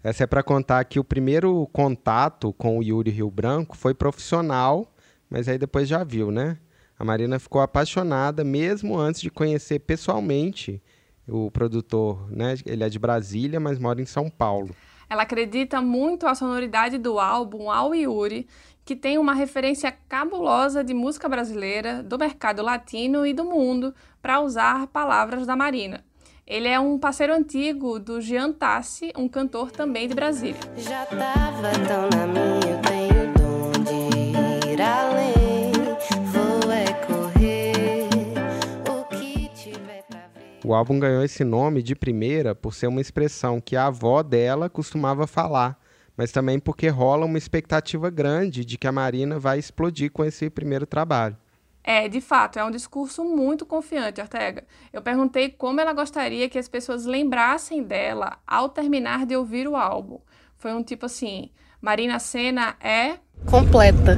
Essa 0.05 0.25
é 0.25 0.27
para 0.27 0.43
contar 0.43 0.85
que 0.85 1.01
o 1.01 1.05
primeiro 1.05 1.69
contato 1.73 2.53
com 2.53 2.79
o 2.79 2.83
Yuri 2.83 3.11
Rio 3.11 3.31
Branco 3.31 3.77
foi 3.77 3.93
profissional, 3.93 4.87
mas 5.29 5.49
aí 5.49 5.59
depois 5.59 5.89
já 5.89 6.05
viu, 6.05 6.31
né? 6.31 6.59
A 6.99 7.05
Marina 7.05 7.39
ficou 7.39 7.61
apaixonada 7.61 8.45
mesmo 8.45 8.97
antes 8.97 9.21
de 9.21 9.31
conhecer 9.31 9.81
pessoalmente 9.81 10.83
o 11.29 11.51
produtor, 11.51 12.31
né? 12.31 12.55
Ele 12.65 12.85
é 12.85 12.89
de 12.89 12.99
Brasília, 12.99 13.59
mas 13.59 13.79
mora 13.79 14.01
em 14.01 14.07
São 14.07 14.31
Paulo. 14.31 14.75
Ela 15.09 15.23
acredita 15.23 15.81
muito 15.81 16.27
a 16.27 16.35
sonoridade 16.35 16.99
do 16.99 17.19
álbum 17.19 17.71
Ao 17.71 17.95
Yuri, 17.95 18.47
que 18.85 18.95
tem 18.95 19.19
uma 19.19 19.35
referência 19.35 19.93
cabulosa 20.09 20.85
de 20.85 20.93
música 20.93 21.29
brasileira, 21.29 22.03
do 22.03 22.19
mercado 22.19 22.63
latino 22.63 23.27
e 23.27 23.33
do 23.33 23.45
mundo, 23.45 23.95
para 24.21 24.41
usar 24.41 24.87
palavras 24.89 25.47
da 25.47 25.57
Marina. 25.57 26.05
Ele 26.47 26.69
é 26.69 26.79
um 26.79 26.99
parceiro 26.99 27.33
antigo 27.33 27.99
do 27.99 28.21
Jean 28.21 28.53
Tassi, 28.53 29.11
um 29.17 29.27
cantor 29.27 29.71
também 29.71 30.07
de 30.07 30.15
Brasília. 30.15 30.61
Já 30.77 31.07
tava 31.07 31.73
tão 31.87 32.09
na 32.19 32.27
minha, 32.27 32.94
O 40.64 40.73
álbum 40.73 40.99
ganhou 40.99 41.23
esse 41.23 41.44
nome 41.44 41.83
de 41.83 41.94
primeira 41.94 42.54
por 42.54 42.73
ser 42.73 42.87
uma 42.87 43.02
expressão 43.02 43.61
que 43.61 43.76
a 43.76 43.88
avó 43.88 44.23
dela 44.23 44.71
costumava 44.71 45.26
falar, 45.26 45.78
mas 46.16 46.33
também 46.33 46.59
porque 46.59 46.88
rola 46.88 47.26
uma 47.26 47.37
expectativa 47.37 48.09
grande 48.09 48.64
de 48.64 48.78
que 48.78 48.87
a 48.87 48.92
Marina 48.92 49.38
vai 49.38 49.59
explodir 49.59 50.11
com 50.11 50.25
esse 50.25 50.49
primeiro 50.49 50.87
trabalho. 50.87 51.37
É, 51.87 52.09
de 52.09 52.18
fato, 52.23 52.59
é 52.59 52.64
um 52.64 52.71
discurso 52.71 53.23
muito 53.23 53.66
confiante, 53.66 54.23
Ortega. 54.23 54.64
Eu 54.90 55.02
perguntei 55.02 55.50
como 55.50 55.83
ela 55.83 55.92
gostaria 55.92 56.49
que 56.49 56.59
as 56.59 56.66
pessoas 56.66 57.04
lembrassem 57.04 57.83
dela 57.83 58.38
ao 58.47 58.71
terminar 58.71 59.26
de 59.26 59.37
ouvir 59.37 59.68
o 59.68 59.76
álbum. 59.76 60.18
Foi 60.56 60.73
um 60.73 60.83
tipo 60.83 61.04
assim: 61.04 61.50
Marina 61.78 62.18
Senna 62.18 62.75
é. 62.80 63.18
completa. 63.44 64.16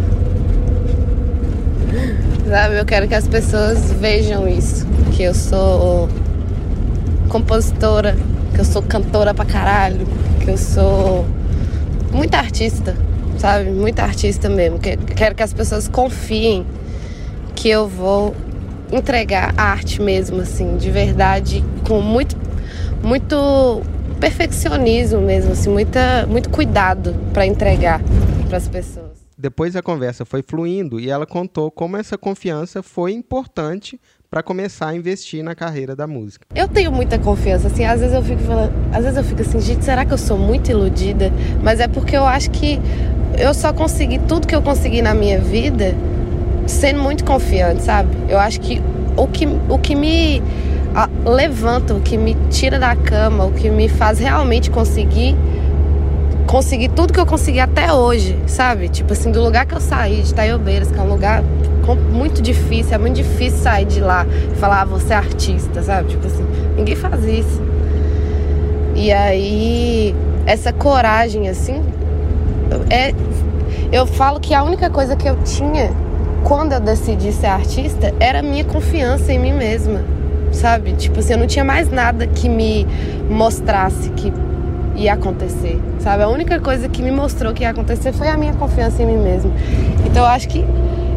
Sabe, 2.48 2.78
eu 2.78 2.86
quero 2.86 3.08
que 3.08 3.14
as 3.16 3.26
pessoas 3.26 3.90
vejam 3.94 4.46
isso, 4.46 4.86
que 5.16 5.24
eu 5.24 5.34
sou 5.34 6.08
compositora, 7.40 8.16
que 8.54 8.60
eu 8.60 8.64
sou 8.64 8.80
cantora 8.82 9.34
pra 9.34 9.44
caralho, 9.44 10.06
que 10.42 10.48
eu 10.50 10.56
sou 10.56 11.26
muita 12.10 12.38
artista, 12.38 12.96
sabe? 13.38 13.70
Muita 13.70 14.02
artista 14.02 14.48
mesmo. 14.48 14.78
Que- 14.78 14.96
Quero 14.96 15.34
que 15.34 15.42
as 15.42 15.52
pessoas 15.52 15.86
confiem 15.86 16.64
que 17.54 17.68
eu 17.68 17.86
vou 17.86 18.34
entregar 18.90 19.52
arte 19.56 20.00
mesmo, 20.00 20.40
assim, 20.40 20.78
de 20.78 20.90
verdade, 20.90 21.62
com 21.86 22.00
muito, 22.00 22.36
muito 23.02 23.82
perfeccionismo 24.18 25.20
mesmo, 25.20 25.52
assim, 25.52 25.68
muita, 25.68 26.26
muito 26.26 26.48
cuidado 26.48 27.14
pra 27.34 27.44
entregar 27.46 28.00
pras 28.48 28.66
pessoas. 28.66 29.06
Depois 29.36 29.76
a 29.76 29.82
conversa 29.82 30.24
foi 30.24 30.40
fluindo 30.42 30.98
e 30.98 31.10
ela 31.10 31.26
contou 31.26 31.70
como 31.70 31.98
essa 31.98 32.16
confiança 32.16 32.82
foi 32.82 33.12
importante 33.12 34.00
para 34.30 34.42
começar 34.42 34.88
a 34.88 34.94
investir 34.94 35.42
na 35.42 35.54
carreira 35.54 35.94
da 35.94 36.06
música. 36.06 36.46
Eu 36.54 36.68
tenho 36.68 36.90
muita 36.92 37.18
confiança, 37.18 37.68
assim, 37.68 37.84
às 37.84 38.00
vezes 38.00 38.14
eu 38.14 38.22
fico 38.22 38.42
falando, 38.42 38.72
às 38.92 39.02
vezes 39.02 39.16
eu 39.16 39.24
fico 39.24 39.42
assim, 39.42 39.60
gente, 39.60 39.84
será 39.84 40.04
que 40.04 40.12
eu 40.12 40.18
sou 40.18 40.38
muito 40.38 40.70
iludida? 40.70 41.32
Mas 41.62 41.80
é 41.80 41.88
porque 41.88 42.16
eu 42.16 42.24
acho 42.24 42.50
que 42.50 42.80
eu 43.38 43.52
só 43.54 43.72
consegui 43.72 44.18
tudo 44.18 44.46
que 44.46 44.54
eu 44.54 44.62
consegui 44.62 45.02
na 45.02 45.14
minha 45.14 45.40
vida 45.40 45.94
sendo 46.66 47.00
muito 47.00 47.24
confiante, 47.24 47.82
sabe? 47.82 48.10
Eu 48.28 48.38
acho 48.38 48.60
que 48.60 48.82
o 49.16 49.26
que, 49.26 49.46
o 49.46 49.78
que 49.78 49.94
me 49.94 50.42
levanta, 51.24 51.94
o 51.94 52.00
que 52.00 52.16
me 52.16 52.34
tira 52.50 52.78
da 52.78 52.96
cama, 52.96 53.44
o 53.44 53.52
que 53.52 53.70
me 53.70 53.88
faz 53.88 54.18
realmente 54.18 54.70
conseguir 54.70 55.36
conseguir 56.46 56.88
tudo 56.90 57.12
que 57.12 57.18
eu 57.18 57.26
consegui 57.26 57.58
até 57.58 57.92
hoje, 57.92 58.38
sabe? 58.46 58.88
Tipo 58.88 59.12
assim, 59.12 59.32
do 59.32 59.42
lugar 59.42 59.66
que 59.66 59.74
eu 59.74 59.80
saí, 59.80 60.22
de 60.22 60.32
Taiobeiras, 60.32 60.90
que 60.90 60.98
é 60.98 61.02
um 61.02 61.08
lugar 61.08 61.42
muito 61.94 62.42
difícil, 62.42 62.94
é 62.94 62.98
muito 62.98 63.16
difícil 63.16 63.58
sair 63.60 63.84
de 63.84 64.00
lá 64.00 64.26
e 64.52 64.56
falar, 64.56 64.82
ah, 64.82 64.84
você 64.84 65.12
é 65.12 65.16
artista, 65.16 65.82
sabe? 65.82 66.08
Tipo 66.08 66.26
assim, 66.26 66.44
ninguém 66.76 66.96
faz 66.96 67.24
isso. 67.24 67.62
E 68.94 69.12
aí, 69.12 70.14
essa 70.46 70.72
coragem, 70.72 71.48
assim, 71.48 71.82
é. 72.90 73.14
Eu 73.92 74.06
falo 74.06 74.40
que 74.40 74.52
a 74.52 74.64
única 74.64 74.90
coisa 74.90 75.14
que 75.14 75.28
eu 75.28 75.36
tinha 75.44 75.92
quando 76.42 76.72
eu 76.72 76.80
decidi 76.80 77.32
ser 77.32 77.46
artista 77.46 78.14
era 78.18 78.40
a 78.40 78.42
minha 78.42 78.64
confiança 78.64 79.32
em 79.32 79.38
mim 79.38 79.52
mesma, 79.52 80.00
sabe? 80.52 80.92
Tipo 80.92 81.20
assim, 81.20 81.34
eu 81.34 81.38
não 81.38 81.46
tinha 81.46 81.64
mais 81.64 81.90
nada 81.90 82.26
que 82.26 82.48
me 82.48 82.86
mostrasse 83.28 84.10
que 84.10 84.32
ia 84.96 85.12
acontecer, 85.12 85.80
sabe? 85.98 86.22
A 86.22 86.28
única 86.28 86.58
coisa 86.58 86.88
que 86.88 87.02
me 87.02 87.10
mostrou 87.10 87.52
que 87.52 87.62
ia 87.62 87.70
acontecer 87.70 88.12
foi 88.12 88.28
a 88.28 88.36
minha 88.36 88.54
confiança 88.54 89.02
em 89.02 89.06
mim 89.06 89.18
mesma. 89.18 89.50
Então 90.06 90.22
eu 90.22 90.28
acho 90.28 90.48
que 90.48 90.64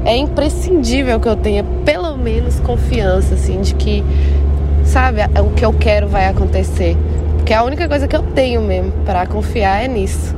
é 0.06 0.16
imprescindível 0.16 1.20
que 1.20 1.28
eu 1.28 1.36
tenha 1.36 1.64
pelo 1.86 2.18
menos 2.18 2.60
confiança, 2.60 3.36
assim, 3.36 3.62
de 3.62 3.76
que, 3.76 4.04
sabe, 4.86 5.22
o 5.42 5.52
que 5.52 5.66
eu 5.66 5.74
quero 5.74 6.08
vai 6.08 6.28
acontecer. 6.28 6.98
Porque 7.38 7.54
a 7.54 7.64
única 7.64 7.88
coisa 7.88 8.08
que 8.08 8.16
eu 8.16 8.22
tenho 8.22 8.62
mesmo 8.62 8.92
para 9.06 9.26
confiar 9.26 9.84
é 9.84 9.88
nisso. 9.88 10.36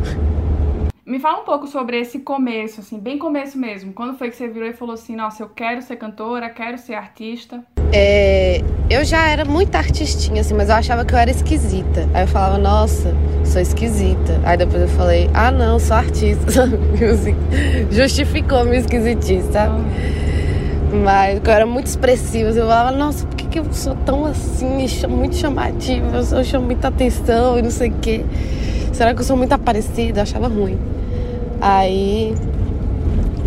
Me 1.12 1.20
fala 1.20 1.41
um 1.41 1.44
pouco 1.44 1.68
sobre 1.68 2.00
esse 2.00 2.20
começo, 2.20 2.80
assim, 2.80 2.98
bem 2.98 3.18
começo 3.18 3.58
mesmo. 3.58 3.91
Quando 3.91 4.18
foi 4.18 4.30
que 4.30 4.36
você 4.38 4.48
virou 4.48 4.70
e 4.70 4.72
falou 4.72 4.94
assim, 4.94 5.13
nossa, 5.13 5.44
eu 5.44 5.50
quero 5.50 5.82
ser 5.82 5.98
cantora, 5.98 6.50
quero 6.50 6.77
ser 6.77 6.94
artista? 6.94 7.62
É, 7.91 8.62
eu 8.89 9.03
já 9.03 9.27
era 9.27 9.44
muito 9.44 9.75
artistinha, 9.75 10.39
assim, 10.39 10.53
mas 10.53 10.70
eu 10.70 10.75
achava 10.75 11.03
que 11.03 11.13
eu 11.13 11.18
era 11.18 11.30
esquisita. 11.30 12.08
Aí 12.13 12.24
eu 12.24 12.27
falava, 12.30 12.58
nossa, 12.58 13.13
sou 13.44 13.62
esquisita. 13.62 14.39
Aí 14.46 14.56
depois 14.56 14.84
eu 14.84 14.88
falei, 14.88 15.30
ah 15.34 15.51
não, 15.51 15.80
sou 15.80 15.98
artista? 15.98 16.63
Assim, 17.12 17.36
justificou 17.91 18.63
minha 18.63 18.77
esquisitice, 18.80 19.51
sabe? 19.51 19.82
Mas 21.03 21.41
eu 21.46 21.51
era 21.51 21.65
muito 21.65 21.88
expressiva, 21.88 22.51
assim, 22.51 22.60
eu 22.60 22.68
falava, 22.68 22.91
nossa, 22.96 23.27
por 23.27 23.36
que, 23.36 23.48
que 23.48 23.60
eu 23.60 23.65
sou 23.74 23.98
tão 24.06 24.24
assim, 24.27 24.88
muito 25.10 25.36
chamativa, 25.36 26.15
eu 26.15 26.24
sou- 26.24 26.38
eu 26.38 26.44
chamo 26.46 26.68
muita 26.68 26.88
atenção 26.88 27.60
e 27.60 27.62
não 27.62 27.70
sei 27.70 27.89
o 27.89 27.96
quê. 28.00 28.24
Será 28.94 29.13
que 29.13 29.20
eu 29.20 29.25
sou 29.25 29.36
muito 29.36 29.51
aparecida? 29.51 30.20
Eu 30.20 30.24
achava 30.24 30.48
ruim. 30.48 30.80
Aí 31.62 32.36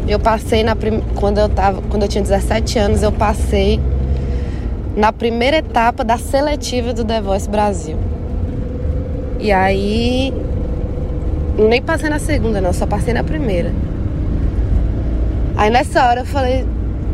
eu 0.06 0.21
passei 0.21 0.62
na 0.62 0.76
prim... 0.76 1.02
quando 1.16 1.38
eu 1.38 1.49
tava, 1.49 1.83
quando 1.90 2.02
eu 2.02 2.09
tinha 2.09 2.23
17 2.23 2.78
anos, 2.78 3.02
eu 3.02 3.11
passei 3.11 3.80
na 4.97 5.12
primeira 5.12 5.56
etapa 5.56 6.04
da 6.04 6.16
seletiva 6.16 6.92
do 6.92 7.04
The 7.04 7.21
Voice 7.21 7.50
Brasil. 7.50 7.97
E 9.40 9.50
aí 9.50 10.33
nem 11.59 11.83
passei 11.83 12.09
na 12.09 12.18
segunda, 12.18 12.61
não, 12.61 12.73
só 12.73 12.87
passei 12.87 13.12
na 13.12 13.25
primeira. 13.25 13.73
Aí 15.56 15.71
nessa 15.71 16.06
hora 16.06 16.21
eu 16.21 16.26
falei, 16.26 16.64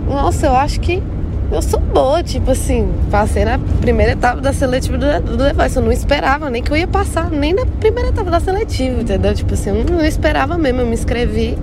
nossa, 0.06 0.46
eu 0.46 0.54
acho 0.54 0.80
que 0.80 1.02
eu 1.50 1.60
sou 1.60 1.80
boa, 1.80 2.22
tipo 2.22 2.52
assim, 2.52 2.88
passei 3.10 3.44
na 3.44 3.58
primeira 3.58 4.12
etapa 4.12 4.40
da 4.40 4.52
seletiva 4.52 4.96
do, 4.96 5.36
do 5.36 5.54
Voice. 5.54 5.76
Eu 5.76 5.82
não 5.82 5.90
esperava 5.90 6.48
nem 6.48 6.62
que 6.62 6.70
eu 6.70 6.76
ia 6.76 6.86
passar, 6.86 7.28
nem 7.28 7.52
na 7.52 7.66
primeira 7.66 8.10
etapa 8.10 8.30
da 8.30 8.38
seletiva, 8.38 9.00
entendeu? 9.00 9.34
Tipo 9.34 9.54
assim, 9.54 9.70
eu 9.70 9.84
não 9.84 10.04
esperava 10.04 10.56
mesmo, 10.56 10.80
eu 10.80 10.86
me 10.86 10.94
inscrevi 10.94 11.58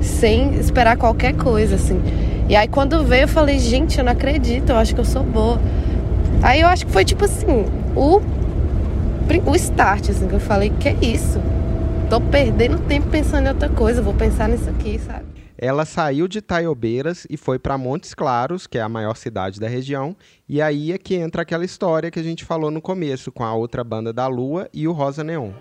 sem 0.00 0.54
esperar 0.54 0.96
qualquer 0.96 1.34
coisa, 1.34 1.74
assim. 1.74 2.00
E 2.48 2.54
aí 2.54 2.68
quando 2.68 3.02
veio 3.04 3.22
eu 3.22 3.28
falei, 3.28 3.58
gente, 3.58 3.98
eu 3.98 4.04
não 4.04 4.12
acredito, 4.12 4.70
eu 4.70 4.76
acho 4.76 4.94
que 4.94 5.00
eu 5.00 5.04
sou 5.04 5.24
boa. 5.24 5.60
Aí 6.40 6.60
eu 6.60 6.68
acho 6.68 6.86
que 6.86 6.92
foi 6.92 7.04
tipo 7.04 7.24
assim, 7.24 7.64
o, 7.96 8.20
o 9.46 9.56
start, 9.56 10.10
assim, 10.10 10.28
que 10.28 10.34
eu 10.34 10.40
falei, 10.40 10.72
que 10.78 10.88
é 10.88 10.96
isso? 11.02 11.40
Tô 12.08 12.20
perdendo 12.20 12.78
tempo 12.78 13.08
pensando 13.08 13.46
em 13.46 13.48
outra 13.48 13.68
coisa, 13.68 14.00
vou 14.00 14.14
pensar 14.14 14.48
nisso 14.48 14.70
aqui, 14.70 15.00
sabe? 15.04 15.41
Ela 15.64 15.84
saiu 15.84 16.26
de 16.26 16.42
Taiobeiras 16.42 17.24
e 17.30 17.36
foi 17.36 17.56
para 17.56 17.78
Montes 17.78 18.14
Claros, 18.14 18.66
que 18.66 18.78
é 18.78 18.80
a 18.80 18.88
maior 18.88 19.14
cidade 19.14 19.60
da 19.60 19.68
região, 19.68 20.16
e 20.48 20.60
aí 20.60 20.90
é 20.90 20.98
que 20.98 21.14
entra 21.14 21.42
aquela 21.42 21.64
história 21.64 22.10
que 22.10 22.18
a 22.18 22.22
gente 22.22 22.44
falou 22.44 22.68
no 22.68 22.82
começo 22.82 23.30
com 23.30 23.44
a 23.44 23.54
outra 23.54 23.84
banda 23.84 24.12
da 24.12 24.26
Lua 24.26 24.68
e 24.74 24.88
o 24.88 24.92
Rosa 24.92 25.22
Neon. 25.22 25.52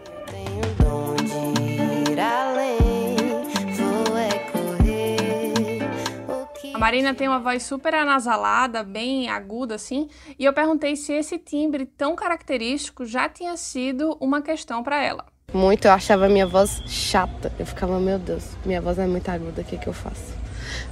É 6.74 6.79
Marina 6.79 7.13
tem 7.13 7.27
uma 7.27 7.39
voz 7.39 7.62
super 7.62 7.93
anasalada, 7.93 8.81
bem 8.84 9.29
aguda 9.29 9.75
assim, 9.75 10.10
e 10.39 10.43
eu 10.43 10.51
perguntei 10.51 10.96
se 10.96 11.13
esse 11.13 11.38
timbre 11.38 11.86
tão 11.86 12.15
característico 12.15 13.05
já 13.05 13.29
tinha 13.29 13.55
sido 13.55 14.17
uma 14.20 14.41
questão 14.41 14.81
para 14.81 15.00
ela. 15.00 15.31
Muito, 15.53 15.86
eu 15.86 15.91
achava 15.91 16.29
minha 16.29 16.48
voz 16.48 16.81
chata. 16.88 17.51
Eu 17.60 17.65
ficava, 17.65 18.00
meu 18.00 18.17
Deus, 18.17 18.43
minha 18.65 18.81
voz 18.81 18.98
é 18.98 19.05
muito 19.05 19.27
aguda, 19.29 19.62
o 19.62 19.65
que, 19.65 19.77
que 19.77 19.88
eu 19.88 19.93
faço? 19.93 20.34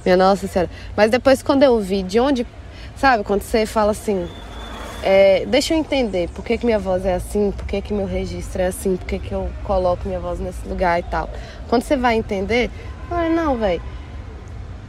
Minha 0.04 0.16
nossa 0.16 0.46
senhora. 0.46 0.70
Mas 0.96 1.10
depois, 1.10 1.42
quando 1.42 1.62
eu 1.62 1.80
vi 1.80 2.02
de 2.02 2.20
onde. 2.20 2.46
Sabe, 2.96 3.24
quando 3.24 3.42
você 3.42 3.64
fala 3.64 3.92
assim. 3.92 4.28
é, 5.02 5.46
deixa 5.46 5.72
eu 5.72 5.78
entender 5.78 6.28
por 6.28 6.44
que, 6.44 6.58
que 6.58 6.66
minha 6.66 6.78
voz 6.78 7.06
é 7.06 7.14
assim, 7.14 7.50
por 7.50 7.66
que, 7.66 7.80
que 7.80 7.94
meu 7.94 8.06
registro 8.06 8.60
é 8.60 8.66
assim, 8.66 8.96
por 8.96 9.06
que, 9.06 9.18
que 9.18 9.32
eu 9.32 9.48
coloco 9.64 10.06
minha 10.06 10.20
voz 10.20 10.38
nesse 10.38 10.68
lugar 10.68 11.00
e 11.00 11.02
tal. 11.04 11.30
Quando 11.68 11.82
você 11.82 11.96
vai 11.96 12.16
entender, 12.16 12.70
não, 13.34 13.56
velho. 13.56 13.82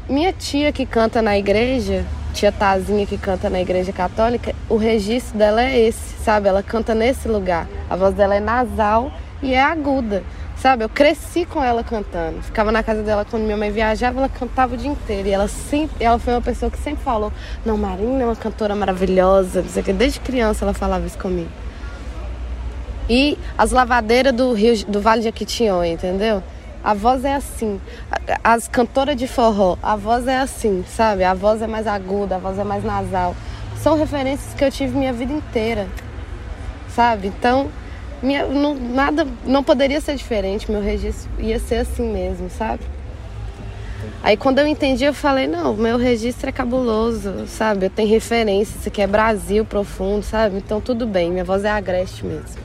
Minha 0.09 0.33
tia 0.33 0.73
que 0.73 0.85
canta 0.85 1.21
na 1.21 1.37
igreja, 1.37 2.05
tia 2.33 2.51
Tazinha 2.51 3.05
que 3.05 3.17
canta 3.17 3.49
na 3.49 3.61
igreja 3.61 3.93
católica, 3.93 4.53
o 4.67 4.75
registro 4.75 5.37
dela 5.37 5.63
é 5.63 5.79
esse, 5.79 6.21
sabe? 6.23 6.49
Ela 6.49 6.61
canta 6.61 6.93
nesse 6.93 7.29
lugar. 7.29 7.67
A 7.89 7.95
voz 7.95 8.13
dela 8.13 8.35
é 8.35 8.39
nasal 8.41 9.11
e 9.41 9.53
é 9.53 9.61
aguda, 9.61 10.23
Sabe, 10.61 10.83
eu 10.83 10.89
cresci 10.89 11.43
com 11.43 11.63
ela 11.63 11.83
cantando. 11.83 12.39
Ficava 12.43 12.71
na 12.71 12.83
casa 12.83 13.01
dela 13.01 13.25
quando 13.25 13.41
minha 13.41 13.57
mãe 13.57 13.71
viajava, 13.71 14.19
ela 14.19 14.29
cantava 14.29 14.75
o 14.75 14.77
dia 14.77 14.91
inteiro. 14.91 15.27
E 15.27 15.31
ela 15.31 15.47
sempre, 15.47 16.05
ela 16.05 16.19
foi 16.19 16.35
uma 16.35 16.41
pessoa 16.41 16.69
que 16.69 16.77
sempre 16.77 17.03
falou: 17.03 17.33
"Não, 17.65 17.75
Marina 17.75 18.21
é 18.21 18.25
uma 18.25 18.35
cantora 18.35 18.75
maravilhosa". 18.75 19.63
Desde 19.97 20.19
criança 20.19 20.63
ela 20.63 20.71
falava 20.71 21.07
isso 21.07 21.17
comigo. 21.17 21.49
E 23.09 23.39
as 23.57 23.71
lavadeiras 23.71 24.31
do 24.33 24.53
Rio 24.53 24.85
do 24.85 25.01
Vale 25.01 25.21
de 25.21 25.23
Jequitinhonha, 25.29 25.93
entendeu? 25.93 26.43
A 26.83 26.93
voz 26.93 27.25
é 27.25 27.33
assim. 27.33 27.81
As 28.43 28.67
cantoras 28.67 29.15
de 29.15 29.27
forró, 29.27 29.77
a 29.81 29.95
voz 29.95 30.27
é 30.27 30.37
assim, 30.37 30.85
sabe? 30.87 31.23
A 31.23 31.33
voz 31.33 31.63
é 31.63 31.67
mais 31.67 31.87
aguda, 31.87 32.35
a 32.35 32.37
voz 32.37 32.59
é 32.59 32.63
mais 32.63 32.83
nasal. 32.83 33.35
São 33.77 33.97
referências 33.97 34.53
que 34.53 34.63
eu 34.63 34.69
tive 34.71 34.95
minha 34.95 35.11
vida 35.11 35.33
inteira, 35.33 35.87
sabe? 36.87 37.29
Então, 37.29 37.71
minha, 38.21 38.45
não, 38.45 38.75
nada, 38.75 39.27
não 39.45 39.63
poderia 39.63 39.99
ser 39.99 40.15
diferente. 40.15 40.71
Meu 40.71 40.81
registro 40.81 41.29
ia 41.39 41.59
ser 41.59 41.77
assim 41.77 42.11
mesmo, 42.11 42.49
sabe? 42.49 42.83
Aí 44.23 44.37
quando 44.37 44.59
eu 44.59 44.67
entendi, 44.67 45.03
eu 45.03 45.13
falei, 45.13 45.47
não, 45.47 45.75
meu 45.75 45.97
registro 45.97 46.49
é 46.49 46.51
cabuloso, 46.51 47.47
sabe? 47.47 47.87
Eu 47.87 47.89
tenho 47.89 48.07
referência, 48.09 48.77
isso 48.77 48.87
aqui 48.87 49.01
é 49.01 49.07
Brasil 49.07 49.65
profundo, 49.65 50.23
sabe? 50.23 50.57
Então 50.57 50.79
tudo 50.79 51.07
bem, 51.07 51.31
minha 51.31 51.43
voz 51.43 51.63
é 51.65 51.71
agreste 51.71 52.25
mesmo. 52.25 52.61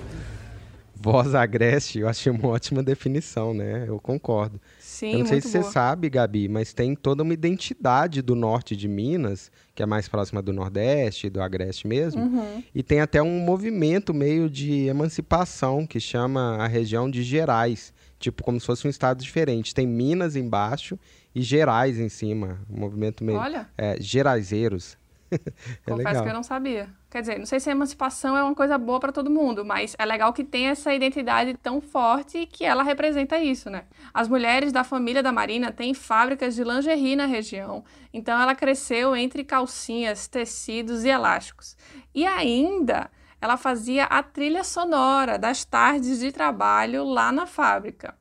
Voz 0.94 1.34
agreste, 1.34 2.00
eu 2.00 2.08
achei 2.08 2.30
uma 2.32 2.48
ótima 2.48 2.82
definição, 2.82 3.54
né? 3.54 3.84
Eu 3.86 3.98
concordo. 3.98 4.60
Sim, 4.96 5.12
eu 5.12 5.18
não 5.18 5.26
sei 5.26 5.42
se 5.42 5.48
você 5.48 5.60
boa. 5.60 5.70
sabe, 5.70 6.08
Gabi, 6.08 6.48
mas 6.48 6.72
tem 6.72 6.94
toda 6.94 7.22
uma 7.22 7.34
identidade 7.34 8.22
do 8.22 8.34
norte 8.34 8.74
de 8.74 8.88
Minas, 8.88 9.52
que 9.74 9.82
é 9.82 9.86
mais 9.86 10.08
próxima 10.08 10.40
do 10.40 10.54
Nordeste, 10.54 11.28
do 11.28 11.42
Agreste 11.42 11.86
mesmo. 11.86 12.22
Uhum. 12.22 12.62
E 12.74 12.82
tem 12.82 13.00
até 13.00 13.20
um 13.20 13.40
movimento 13.40 14.14
meio 14.14 14.48
de 14.48 14.86
emancipação 14.86 15.86
que 15.86 16.00
chama 16.00 16.56
a 16.56 16.66
região 16.66 17.10
de 17.10 17.22
Gerais. 17.22 17.92
Tipo, 18.18 18.42
como 18.42 18.58
se 18.58 18.64
fosse 18.64 18.86
um 18.86 18.90
estado 18.90 19.22
diferente. 19.22 19.74
Tem 19.74 19.86
Minas 19.86 20.34
embaixo 20.34 20.98
e 21.34 21.42
Gerais 21.42 21.98
em 21.98 22.08
cima. 22.08 22.58
Um 22.70 22.80
movimento 22.80 23.22
meio. 23.22 23.38
Olha, 23.38 23.68
É, 23.76 23.98
Geraizeiros. 24.00 24.96
é 25.32 25.90
confesso 25.90 26.08
legal. 26.08 26.22
que 26.24 26.28
eu 26.30 26.34
não 26.34 26.42
sabia. 26.42 26.88
Quer 27.10 27.20
dizer, 27.20 27.38
não 27.38 27.46
sei 27.46 27.58
se 27.60 27.68
a 27.68 27.72
emancipação 27.72 28.36
é 28.36 28.42
uma 28.42 28.54
coisa 28.54 28.76
boa 28.76 29.00
para 29.00 29.12
todo 29.12 29.30
mundo, 29.30 29.64
mas 29.64 29.94
é 29.98 30.04
legal 30.04 30.32
que 30.32 30.44
tem 30.44 30.68
essa 30.68 30.92
identidade 30.94 31.54
tão 31.62 31.80
forte 31.80 32.38
e 32.38 32.46
que 32.46 32.64
ela 32.64 32.82
representa 32.82 33.38
isso, 33.38 33.70
né? 33.70 33.84
As 34.12 34.28
mulheres 34.28 34.72
da 34.72 34.84
família 34.84 35.22
da 35.22 35.32
Marina 35.32 35.72
têm 35.72 35.94
fábricas 35.94 36.54
de 36.54 36.62
lingerie 36.64 37.16
na 37.16 37.26
região, 37.26 37.84
então 38.12 38.40
ela 38.40 38.54
cresceu 38.54 39.16
entre 39.16 39.44
calcinhas, 39.44 40.26
tecidos 40.28 41.04
e 41.04 41.08
elásticos. 41.08 41.76
E 42.14 42.26
ainda 42.26 43.10
ela 43.40 43.56
fazia 43.56 44.04
a 44.04 44.22
trilha 44.22 44.64
sonora 44.64 45.38
das 45.38 45.64
tardes 45.64 46.18
de 46.20 46.32
trabalho 46.32 47.04
lá 47.04 47.30
na 47.30 47.46
fábrica. 47.46 48.14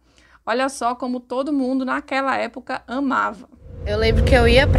Olha 0.45 0.69
só 0.69 0.93
como 0.93 1.19
todo 1.19 1.51
mundo 1.51 1.83
naquela 1.83 2.37
época 2.37 2.83
amava. 2.87 3.49
Eu 3.85 3.97
lembro 3.97 4.23
que 4.23 4.33
eu 4.35 4.47
ia 4.47 4.65
lo- 4.65 4.71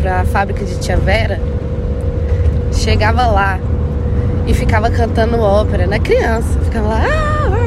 pra 0.00 0.24
fábrica 0.26 0.64
de 0.64 0.80
Tia 0.80 0.96
Vera, 0.96 1.38
chegava 2.78 3.26
lá 3.26 3.58
e 4.46 4.54
ficava 4.54 4.88
cantando 4.90 5.38
ópera, 5.40 5.86
né? 5.86 5.98
Criança, 5.98 6.58
ficava 6.60 6.88
lá. 6.88 7.00
"Ah, 7.04 7.48
ah", 7.52 7.58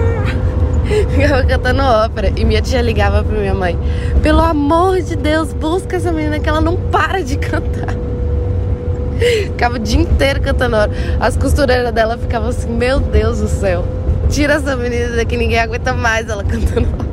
Ficava 1.12 1.44
cantando 1.44 1.82
ópera. 1.84 2.32
E 2.36 2.44
minha 2.44 2.62
tia 2.62 2.82
ligava 2.82 3.24
pra 3.24 3.38
minha 3.38 3.54
mãe: 3.54 3.78
Pelo 4.24 4.42
amor 4.42 5.02
de 5.02 5.16
Deus, 5.16 5.54
busca 5.54 5.98
essa 5.98 6.12
menina 6.12 6.40
que 6.40 6.50
ela 6.50 6.62
não 6.62 6.76
para 6.76 7.22
de 7.24 7.38
cantar. 7.38 7.96
Ficava 9.46 9.76
o 9.76 9.80
dia 9.80 10.02
inteiro 10.02 10.42
cantando 10.42 10.76
ópera. 10.78 11.18
As 11.20 11.38
costureiras 11.38 11.92
dela 11.94 12.18
ficavam 12.18 12.50
assim: 12.50 12.70
Meu 12.70 13.00
Deus 13.00 13.40
do 13.40 13.48
céu, 13.48 13.86
tira 14.30 14.54
essa 14.56 14.76
menina 14.76 15.16
daqui, 15.16 15.38
ninguém 15.38 15.60
aguenta 15.60 15.94
mais 15.94 16.28
ela 16.30 16.44
cantando 16.44 16.88
ópera. 16.94 17.12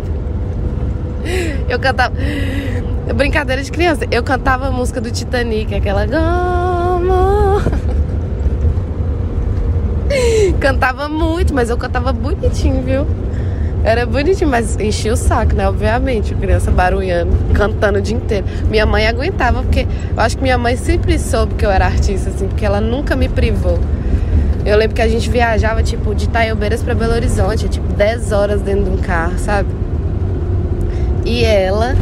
Eu 1.69 1.79
cantava. 1.79 2.15
Brincadeira 3.15 3.63
de 3.63 3.71
criança. 3.71 4.07
Eu 4.11 4.23
cantava 4.23 4.69
a 4.69 4.71
música 4.71 5.01
do 5.01 5.11
Titanic, 5.11 5.75
aquela. 5.75 6.07
Como. 6.07 7.78
Cantava 10.61 11.09
muito, 11.09 11.55
mas 11.55 11.71
eu 11.71 11.77
cantava 11.77 12.13
bonitinho, 12.13 12.83
viu? 12.83 13.07
Era 13.85 14.05
bonitinho, 14.05 14.51
mas 14.51 14.77
enchia 14.79 15.13
o 15.13 15.17
saco, 15.17 15.55
né? 15.55 15.69
Obviamente, 15.69 16.35
criança 16.35 16.71
barulhando, 16.71 17.33
cantando 17.55 17.99
o 17.99 18.03
dia 18.03 18.17
inteiro. 18.17 18.47
Minha 18.69 18.85
mãe 18.85 19.07
aguentava, 19.07 19.63
porque 19.63 19.87
eu 20.15 20.21
acho 20.21 20.37
que 20.37 20.43
minha 20.43 20.59
mãe 20.59 20.77
sempre 20.77 21.19
soube 21.19 21.55
que 21.55 21.65
eu 21.65 21.71
era 21.71 21.87
artista, 21.87 22.31
assim, 22.31 22.49
porque 22.49 22.65
ela 22.65 22.81
nunca 22.81 23.15
me 23.15 23.29
privou. 23.29 23.79
Eu 24.67 24.77
lembro 24.77 24.95
que 24.95 25.03
a 25.03 25.09
gente 25.09 25.31
viajava, 25.31 25.83
tipo, 25.83 26.15
de 26.15 26.25
Itaiobeiras 26.25 26.83
pra 26.83 26.95
Belo 26.95 27.15
Horizonte, 27.15 27.69
tipo, 27.69 27.91
10 27.93 28.33
horas 28.33 28.61
dentro 28.61 28.85
de 28.85 28.91
um 28.91 28.97
carro, 28.97 29.39
sabe? 29.39 29.69
E 31.25 31.45
ela 31.45 31.95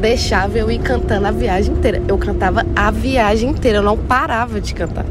deixava 0.00 0.58
eu 0.58 0.70
ir 0.70 0.78
cantando 0.80 1.26
a 1.26 1.30
viagem 1.30 1.74
inteira. 1.74 2.02
Eu 2.06 2.18
cantava 2.18 2.66
a 2.74 2.90
viagem 2.90 3.50
inteira, 3.50 3.78
eu 3.78 3.82
não 3.82 3.96
parava 3.96 4.60
de 4.60 4.74
cantar. 4.74 5.06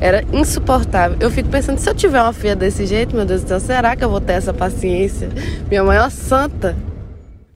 Era 0.00 0.22
insuportável. 0.32 1.18
Eu 1.20 1.30
fico 1.30 1.50
pensando, 1.50 1.78
se 1.78 1.88
eu 1.88 1.94
tiver 1.94 2.22
uma 2.22 2.32
filha 2.32 2.56
desse 2.56 2.86
jeito, 2.86 3.14
meu 3.14 3.26
Deus 3.26 3.42
do 3.42 3.48
céu, 3.48 3.60
será 3.60 3.94
que 3.94 4.02
eu 4.02 4.08
vou 4.08 4.20
ter 4.20 4.32
essa 4.32 4.52
paciência? 4.54 5.28
Minha 5.68 5.84
mãe 5.84 5.98
é 5.98 6.00
uma 6.00 6.08
santa. 6.08 6.74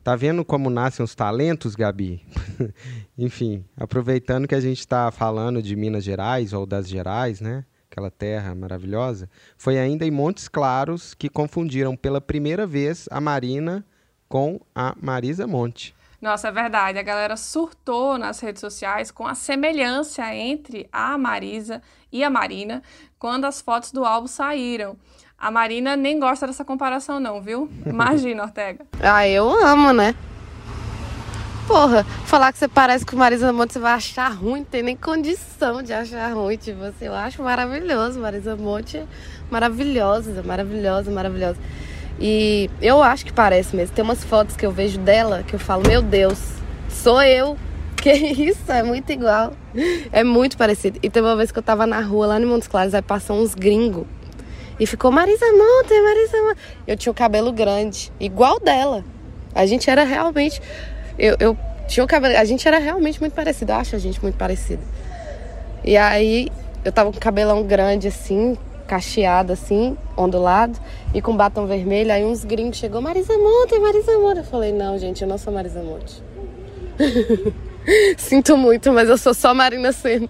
Tá 0.03 0.15
vendo 0.15 0.45
como 0.45 0.69
nascem 0.69 1.03
os 1.03 1.15
talentos, 1.15 1.75
Gabi? 1.75 2.21
Enfim, 3.17 3.65
aproveitando 3.75 4.47
que 4.47 4.55
a 4.55 4.61
gente 4.61 4.81
está 4.81 5.11
falando 5.11 5.63
de 5.63 5.75
Minas 5.75 6.05
Gerais 6.05 6.53
ou 6.53 6.67
das 6.67 6.87
Gerais, 6.87 7.41
né? 7.41 7.65
Aquela 7.91 8.11
terra 8.11 8.55
maravilhosa. 8.55 9.31
Foi 9.57 9.79
ainda 9.79 10.05
em 10.05 10.11
Montes 10.11 10.47
Claros 10.47 11.15
que 11.15 11.31
confundiram 11.31 11.97
pela 11.97 12.21
primeira 12.21 12.67
vez 12.67 13.09
a 13.11 13.23
Marina 13.23 13.83
com 14.29 14.61
a 14.75 14.95
Marisa 15.01 15.47
Monte. 15.47 15.95
Nossa, 16.25 16.49
é 16.49 16.51
verdade. 16.51 16.99
A 16.99 17.03
galera 17.03 17.37
surtou 17.37 18.17
nas 18.17 18.41
redes 18.41 18.59
sociais 18.59 19.11
com 19.11 19.27
a 19.27 19.35
semelhança 19.35 20.35
entre 20.35 20.89
a 20.91 21.19
Marisa 21.19 21.83
e 22.11 22.25
a 22.25 22.31
Marina 22.31 22.83
quando 23.19 23.45
as 23.45 23.61
fotos 23.61 23.93
do 23.93 24.07
álbum 24.07 24.27
saíram. 24.27 24.97
A 25.39 25.51
Marina 25.51 25.95
nem 25.97 26.19
gosta 26.19 26.47
dessa 26.47 26.65
comparação, 26.65 27.21
não, 27.21 27.43
viu? 27.43 27.69
Imagina, 27.85 28.45
Ortega. 28.45 28.87
Ah, 29.03 29.29
eu 29.29 29.51
amo, 29.67 29.93
né? 29.93 30.15
Porra, 31.67 32.05
falar 32.25 32.55
que 32.55 32.59
você 32.59 32.69
parece 32.69 33.05
com 33.05 33.17
Marisa 33.17 33.53
Monte, 33.53 33.75
você 33.75 33.79
vai 33.79 33.93
achar 33.93 34.29
ruim, 34.33 34.61
não 34.61 34.65
tem 34.65 34.83
nem 34.83 34.97
condição 34.97 35.83
de 35.83 35.93
achar 35.93 36.33
ruim. 36.33 36.57
Tipo 36.57 36.85
assim, 36.85 37.05
eu 37.05 37.15
acho 37.15 37.43
maravilhoso. 37.43 38.19
Marisa 38.19 38.57
Monte 38.57 38.97
é 38.97 39.07
maravilhosa, 39.51 40.43
maravilhosa, 40.43 41.11
maravilhosa. 41.11 41.59
E 42.21 42.71
eu 42.81 43.03
acho 43.03 43.25
que 43.25 43.33
parece 43.33 43.75
mesmo. 43.75 43.95
Tem 43.95 44.05
umas 44.05 44.23
fotos 44.23 44.57
que 44.57 44.65
eu 44.65 44.71
vejo 44.71 44.99
dela 44.99 45.43
que 45.43 45.55
eu 45.55 45.59
falo, 45.59 45.83
meu 45.87 46.03
Deus, 46.03 46.39
sou 46.89 47.23
eu. 47.23 47.57
Que 48.05 48.13
isso, 48.13 48.71
é 48.71 48.83
muito 48.83 49.11
igual. 49.13 49.55
É 50.13 50.23
muito 50.23 50.59
parecido. 50.59 50.99
E 51.03 51.09
teve 51.09 51.27
uma 51.27 51.37
vez 51.37 51.51
que 51.51 51.59
eu 51.59 51.63
tava 51.63 51.87
na 51.87 52.01
rua 52.01 52.27
lá 52.27 52.39
em 52.39 52.45
Montes 52.45 52.69
Claros, 52.69 52.93
aí 52.93 53.01
passou 53.01 53.41
uns 53.41 53.55
gringos. 53.55 54.05
E 54.79 54.87
ficou 54.87 55.11
Marisa 55.11 55.47
Monte, 55.47 56.03
Marisa 56.03 56.43
Monte. 56.43 56.59
Eu 56.87 56.99
tinha 56.99 57.11
o 57.11 57.15
cabelo 57.15 57.51
grande, 57.51 58.13
igual 58.21 58.61
dela. 58.61 59.03
A 59.55 59.65
gente 59.65 59.89
era 59.89 60.05
realmente. 60.05 60.61
Eu, 61.19 61.37
eu 61.41 61.59
tinha 61.89 62.05
o 62.05 62.07
cabelo. 62.07 62.37
A 62.37 62.45
gente 62.45 62.69
era 62.69 62.79
realmente 62.79 63.19
muito 63.21 63.33
parecido. 63.33 63.73
Eu 63.73 63.77
acho 63.77 63.97
a 63.97 63.99
gente 63.99 64.21
muito 64.21 64.37
parecido. 64.37 64.83
E 65.83 65.97
aí 65.97 66.49
eu 66.85 66.93
tava 66.93 67.11
com 67.11 67.17
o 67.17 67.21
cabelão 67.21 67.63
grande 67.63 68.09
assim, 68.09 68.57
cacheado 68.87 69.53
assim, 69.53 69.97
ondulado, 70.17 70.79
e 71.13 71.21
com 71.21 71.37
batom 71.37 71.67
vermelho. 71.67 72.13
Aí 72.13 72.25
uns 72.25 72.45
gringos 72.45 72.77
chegou, 72.77 73.01
Marisa 73.01 73.37
Monte, 73.37 73.79
Marisa 73.79 74.19
Monte. 74.19 74.39
Eu 74.39 74.45
falei, 74.45 74.73
não, 74.73 74.99
gente, 74.99 75.23
eu 75.23 75.29
não 75.29 75.39
sou 75.39 75.53
Marisa 75.53 75.83
Monte. 75.83 76.23
Sinto 78.17 78.57
muito, 78.57 78.93
mas 78.93 79.09
eu 79.09 79.19
sou 79.19 79.35
só 79.35 79.53
Marina 79.53 79.93
Senna. 79.93 80.29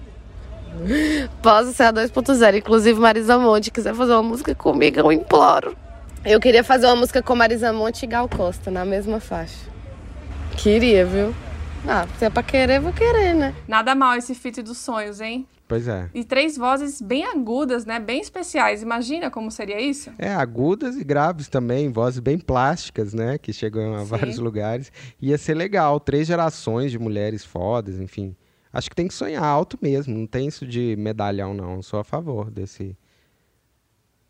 Posso 1.43 1.73
ser 1.73 1.85
a 1.85 1.93
2.0. 1.93 2.59
Inclusive, 2.59 2.99
Marisa 2.99 3.39
Monte, 3.39 3.71
quiser 3.71 3.95
fazer 3.95 4.13
uma 4.13 4.23
música 4.23 4.55
comigo, 4.55 4.99
eu 4.99 5.13
imploro. 5.13 5.77
Eu 6.25 6.41
queria 6.41 6.65
fazer 6.65 6.87
uma 6.87 6.97
música 6.97 7.23
com 7.23 7.37
Marisa 7.37 7.73
Monte 7.73 8.05
e 8.05 8.07
Gal 8.07 8.29
Costa, 8.29 8.71
na 8.71 8.85
mesma 8.85 9.21
faixa. 9.21 9.69
Queria, 10.57 11.05
viu? 11.05 11.35
Ah, 11.87 12.07
se 12.19 12.25
é 12.25 12.31
pra 12.31 12.43
querer, 12.43 12.81
vou 12.81 12.95
querer, 12.95 13.35
né? 13.35 13.55
Nada 13.69 13.95
mal 13.95 14.17
esse 14.17 14.35
feat 14.35 14.63
dos 14.63 14.79
sonhos, 14.79 15.21
hein? 15.21 15.47
Pois 15.69 15.87
é. 15.87 16.09
E 16.15 16.25
três 16.25 16.57
vozes 16.57 17.01
bem 17.01 17.25
agudas, 17.27 17.85
né? 17.85 18.01
Bem 18.01 18.21
especiais. 18.21 18.83
Imagina 18.83 19.31
como 19.31 19.51
seria 19.51 19.79
isso? 19.79 20.11
É, 20.19 20.35
agudas 20.35 20.97
e 20.97 21.05
graves 21.05 21.47
também, 21.47 21.91
vozes 21.91 22.21
bem 22.21 22.39
plásticas, 22.39 23.13
né? 23.13 23.37
Que 23.37 23.53
chegam 23.53 23.95
a 23.95 24.01
Sim. 24.01 24.05
vários 24.07 24.39
lugares. 24.39 24.91
Ia 25.21 25.37
ser 25.37 25.55
legal, 25.55 26.01
três 26.01 26.27
gerações 26.27 26.91
de 26.91 26.99
mulheres 26.99 27.45
fodas, 27.45 28.01
enfim. 28.01 28.35
Acho 28.73 28.89
que 28.89 28.97
tem 28.97 29.07
que 29.07 29.15
sonhar 29.15 29.45
alto 29.45 29.79
mesmo, 29.81 30.17
não 30.17 30.27
tem 30.27 30.49
isso 30.49 30.67
de 30.67 30.97
medalhão, 30.99 31.53
não. 31.53 31.83
Sou 31.83 32.01
a 32.01 32.05
favor 32.05 32.51
desse 32.51 32.97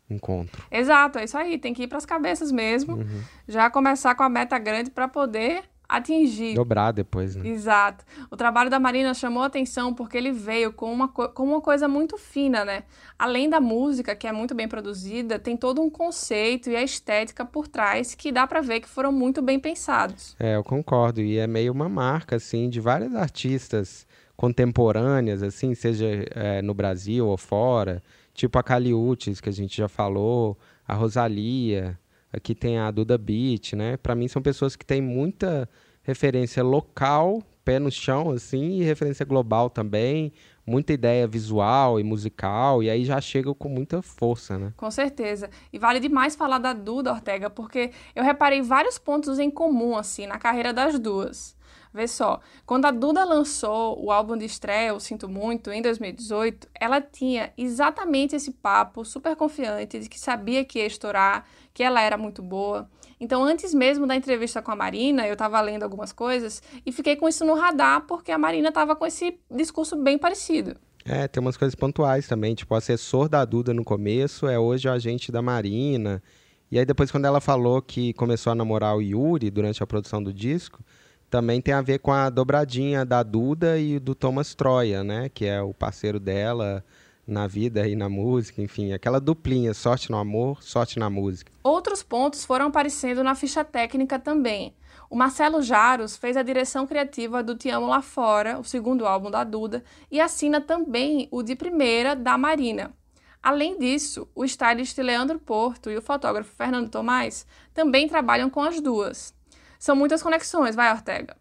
encontro. 0.09 0.65
Exato, 0.69 1.19
é 1.19 1.23
isso 1.23 1.37
aí. 1.37 1.57
Tem 1.57 1.73
que 1.73 1.83
ir 1.83 1.87
pras 1.87 2.05
cabeças 2.05 2.51
mesmo. 2.51 2.99
Já 3.47 3.69
começar 3.69 4.13
com 4.13 4.23
a 4.23 4.29
meta 4.29 4.59
grande 4.59 4.91
para 4.91 5.07
poder 5.07 5.63
atingir. 5.87 6.55
Dobrar 6.55 6.91
depois, 6.91 7.35
né? 7.35 7.47
Exato. 7.47 8.03
O 8.31 8.35
trabalho 8.37 8.69
da 8.69 8.79
Marina 8.79 9.13
chamou 9.13 9.43
atenção 9.43 9.93
porque 9.93 10.17
ele 10.17 10.31
veio 10.31 10.71
com 10.73 10.91
uma, 10.91 11.07
co- 11.07 11.29
com 11.29 11.43
uma 11.43 11.61
coisa 11.61 11.87
muito 11.87 12.17
fina, 12.17 12.63
né? 12.65 12.83
Além 13.17 13.49
da 13.49 13.59
música, 13.61 14.15
que 14.15 14.27
é 14.27 14.31
muito 14.31 14.53
bem 14.53 14.67
produzida, 14.67 15.37
tem 15.39 15.55
todo 15.55 15.81
um 15.81 15.89
conceito 15.89 16.69
e 16.69 16.75
a 16.75 16.83
estética 16.83 17.45
por 17.45 17.67
trás 17.67 18.13
que 18.15 18.31
dá 18.31 18.45
pra 18.45 18.61
ver 18.61 18.79
que 18.81 18.87
foram 18.89 19.11
muito 19.11 19.41
bem 19.41 19.59
pensados. 19.59 20.35
É, 20.39 20.55
eu 20.55 20.63
concordo. 20.63 21.21
E 21.21 21.37
é 21.37 21.47
meio 21.47 21.71
uma 21.71 21.87
marca, 21.89 22.35
assim, 22.35 22.69
de 22.69 22.79
várias 22.79 23.15
artistas 23.15 24.05
contemporâneas, 24.35 25.41
assim, 25.43 25.73
seja 25.75 26.05
é, 26.31 26.61
no 26.61 26.73
Brasil 26.73 27.27
ou 27.27 27.37
fora. 27.37 28.01
Tipo 28.33 28.59
a 28.59 28.63
Caliutes, 28.63 29.39
que 29.39 29.49
a 29.49 29.51
gente 29.53 29.77
já 29.77 29.87
falou, 29.87 30.57
a 30.87 30.93
Rosalia, 30.93 31.97
aqui 32.35 32.53
tem 32.53 32.77
a 32.77 32.91
Duda 32.91 33.17
Beat, 33.17 33.73
né? 33.73 33.97
Pra 33.97 34.15
mim 34.15 34.27
são 34.27 34.41
pessoas 34.41 34.75
que 34.75 34.85
têm 34.85 35.01
muita 35.01 35.69
referência 36.03 36.63
local, 36.63 37.41
pé 37.63 37.79
no 37.79 37.91
chão, 37.91 38.29
assim, 38.29 38.79
e 38.79 38.83
referência 38.83 39.25
global 39.25 39.69
também, 39.69 40.31
muita 40.65 40.93
ideia 40.93 41.27
visual 41.27 41.99
e 41.99 42.03
musical, 42.03 42.83
e 42.83 42.89
aí 42.89 43.03
já 43.03 43.19
chegam 43.19 43.53
com 43.55 43.69
muita 43.69 44.01
força, 44.01 44.57
né? 44.57 44.73
Com 44.77 44.91
certeza. 44.91 45.49
E 45.73 45.79
vale 45.79 45.99
demais 45.99 46.35
falar 46.35 46.59
da 46.59 46.73
Duda 46.73 47.11
Ortega, 47.11 47.49
porque 47.49 47.91
eu 48.15 48.23
reparei 48.23 48.61
vários 48.61 48.99
pontos 48.99 49.39
em 49.39 49.49
comum, 49.49 49.97
assim, 49.97 50.27
na 50.27 50.37
carreira 50.37 50.71
das 50.71 50.99
duas. 50.99 51.55
Vê 51.95 52.09
só, 52.09 52.41
quando 52.65 52.85
a 52.85 52.91
Duda 52.91 53.23
lançou 53.23 54.03
o 54.03 54.11
álbum 54.11 54.35
de 54.35 54.43
estreia, 54.43 54.89
Eu 54.89 54.99
Sinto 54.99 55.29
Muito, 55.29 55.71
em 55.71 55.81
2018, 55.81 56.67
ela 56.77 56.99
tinha 56.99 57.53
exatamente 57.57 58.35
esse 58.35 58.51
papo 58.51 59.05
super 59.05 59.33
confiante 59.35 59.99
de 59.99 60.09
que 60.09 60.19
sabia 60.19 60.65
que 60.65 60.79
ia 60.79 60.85
estourar, 60.85 61.47
que 61.75 61.83
ela 61.83 62.01
era 62.01 62.17
muito 62.17 62.41
boa. 62.41 62.89
Então, 63.19 63.43
antes 63.43 63.73
mesmo 63.73 64.07
da 64.07 64.15
entrevista 64.15 64.61
com 64.61 64.71
a 64.71 64.75
Marina, 64.75 65.27
eu 65.27 65.33
estava 65.33 65.59
lendo 65.59 65.83
algumas 65.83 66.13
coisas 66.13 66.63
e 66.85 66.91
fiquei 66.91 67.17
com 67.17 67.27
isso 67.27 67.45
no 67.45 67.53
radar, 67.53 68.05
porque 68.07 68.31
a 68.31 68.37
Marina 68.37 68.69
estava 68.69 68.95
com 68.95 69.05
esse 69.05 69.37
discurso 69.51 69.97
bem 69.97 70.17
parecido. 70.17 70.77
É, 71.03 71.27
tem 71.27 71.41
umas 71.41 71.57
coisas 71.57 71.75
pontuais 71.75 72.27
também, 72.27 72.55
tipo, 72.55 72.73
o 72.73 72.77
assessor 72.77 73.27
da 73.27 73.43
Duda 73.43 73.73
no 73.73 73.83
começo 73.83 74.47
é 74.47 74.57
hoje 74.57 74.87
o 74.87 74.91
agente 74.91 75.33
da 75.33 75.41
Marina. 75.41 76.23
E 76.71 76.79
aí 76.79 76.85
depois 76.85 77.11
quando 77.11 77.25
ela 77.25 77.41
falou 77.41 77.81
que 77.81 78.13
começou 78.13 78.51
a 78.51 78.55
namorar 78.55 78.95
o 78.95 79.01
Yuri 79.01 79.51
durante 79.51 79.83
a 79.83 79.87
produção 79.87 80.23
do 80.23 80.33
disco, 80.33 80.81
também 81.29 81.59
tem 81.61 81.73
a 81.73 81.81
ver 81.81 81.99
com 81.99 82.11
a 82.11 82.29
dobradinha 82.29 83.05
da 83.05 83.21
Duda 83.21 83.77
e 83.77 83.99
do 83.99 84.15
Thomas 84.15 84.55
Troia, 84.55 85.03
né, 85.03 85.29
que 85.29 85.45
é 85.45 85.61
o 85.61 85.73
parceiro 85.73 86.19
dela 86.21 86.83
na 87.27 87.47
vida 87.47 87.87
e 87.87 87.95
na 87.95 88.07
música, 88.07 88.61
enfim, 88.61 88.93
aquela 88.93 89.19
duplinha, 89.19 89.73
sorte 89.73 90.11
no 90.11 90.17
amor, 90.17 90.61
sorte 90.61 90.99
na 90.99 91.09
música. 91.09 91.51
Outros 91.63 92.03
pontos 92.03 92.45
foram 92.45 92.67
aparecendo 92.67 93.23
na 93.23 93.35
ficha 93.35 93.63
técnica 93.63 94.19
também. 94.19 94.75
O 95.09 95.15
Marcelo 95.15 95.61
Jaros 95.61 96.15
fez 96.15 96.37
a 96.37 96.43
direção 96.43 96.85
criativa 96.85 97.43
do 97.43 97.55
Te 97.55 97.69
Amo 97.69 97.87
Lá 97.87 98.01
Fora, 98.01 98.59
o 98.59 98.63
segundo 98.63 99.05
álbum 99.05 99.31
da 99.31 99.43
Duda, 99.43 99.83
e 100.11 100.19
assina 100.19 100.61
também 100.61 101.27
o 101.31 101.41
de 101.41 101.55
primeira 101.55 102.15
da 102.15 102.37
Marina. 102.37 102.93
Além 103.41 103.77
disso, 103.77 104.27
o 104.33 104.43
stylist 104.43 104.97
Leandro 104.97 105.39
Porto 105.39 105.91
e 105.91 105.97
o 105.97 106.01
fotógrafo 106.01 106.55
Fernando 106.55 106.89
Tomás 106.89 107.45
também 107.73 108.07
trabalham 108.07 108.49
com 108.49 108.61
as 108.61 108.81
duas. 108.81 109.35
São 109.77 109.95
muitas 109.95 110.23
conexões, 110.23 110.75
vai, 110.75 110.91
Ortega. 110.91 111.37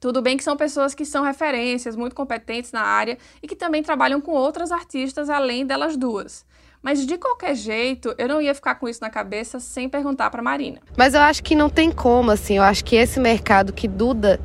Tudo 0.00 0.20
bem 0.20 0.36
que 0.36 0.44
são 0.44 0.56
pessoas 0.56 0.94
que 0.94 1.04
são 1.04 1.24
referências, 1.24 1.96
muito 1.96 2.14
competentes 2.14 2.72
na 2.72 2.82
área 2.82 3.16
e 3.42 3.48
que 3.48 3.56
também 3.56 3.82
trabalham 3.82 4.20
com 4.20 4.32
outras 4.32 4.70
artistas 4.70 5.30
além 5.30 5.64
delas 5.66 5.96
duas. 5.96 6.44
Mas 6.82 7.04
de 7.04 7.18
qualquer 7.18 7.56
jeito, 7.56 8.14
eu 8.16 8.28
não 8.28 8.40
ia 8.40 8.54
ficar 8.54 8.76
com 8.76 8.88
isso 8.88 9.00
na 9.00 9.10
cabeça 9.10 9.58
sem 9.58 9.88
perguntar 9.88 10.30
para 10.30 10.40
Marina. 10.40 10.78
Mas 10.96 11.14
eu 11.14 11.20
acho 11.20 11.42
que 11.42 11.56
não 11.56 11.68
tem 11.68 11.90
como, 11.90 12.30
assim. 12.30 12.58
Eu 12.58 12.62
acho 12.62 12.84
que 12.84 12.94
esse 12.94 13.18
mercado 13.18 13.72
que 13.72 13.88
Duda. 13.88 14.38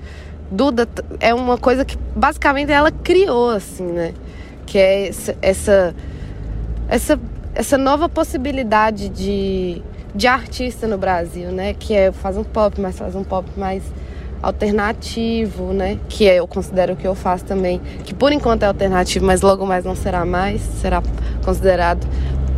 Duda 0.49 0.89
é 1.19 1.33
uma 1.33 1.57
coisa 1.57 1.85
que 1.85 1.95
basicamente 2.15 2.71
ela 2.71 2.91
criou, 2.91 3.51
assim, 3.51 3.85
né? 3.85 4.13
Que 4.65 4.79
é 4.79 5.07
essa. 5.09 5.37
Essa, 5.41 5.95
essa, 6.89 7.19
essa 7.53 7.77
nova 7.77 8.09
possibilidade 8.09 9.09
de, 9.09 9.81
de 10.15 10.27
artista 10.27 10.87
no 10.87 10.97
Brasil, 10.97 11.51
né? 11.51 11.75
Que 11.75 11.93
é 11.93 12.11
faz 12.11 12.37
um 12.37 12.43
pop, 12.43 12.81
mas 12.81 12.97
faz 12.97 13.15
um 13.15 13.23
pop 13.23 13.47
mais 13.55 13.83
alternativo, 14.41 15.73
né? 15.73 15.97
Que 16.09 16.25
eu 16.25 16.47
considero 16.47 16.95
que 16.95 17.05
eu 17.07 17.15
faço 17.15 17.45
também. 17.45 17.81
Que 18.03 18.13
por 18.13 18.31
enquanto 18.31 18.63
é 18.63 18.65
alternativo, 18.67 19.25
mas 19.25 19.41
logo 19.41 19.65
mais 19.65 19.85
não 19.85 19.95
será 19.95 20.25
mais. 20.25 20.61
Será 20.61 21.01
considerado 21.43 22.07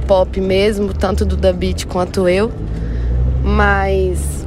pop 0.08 0.40
mesmo, 0.40 0.94
tanto 0.94 1.26
do 1.26 1.36
Da 1.36 1.52
Beat 1.52 1.86
quanto 1.86 2.28
eu. 2.28 2.52
Mas 3.44 4.46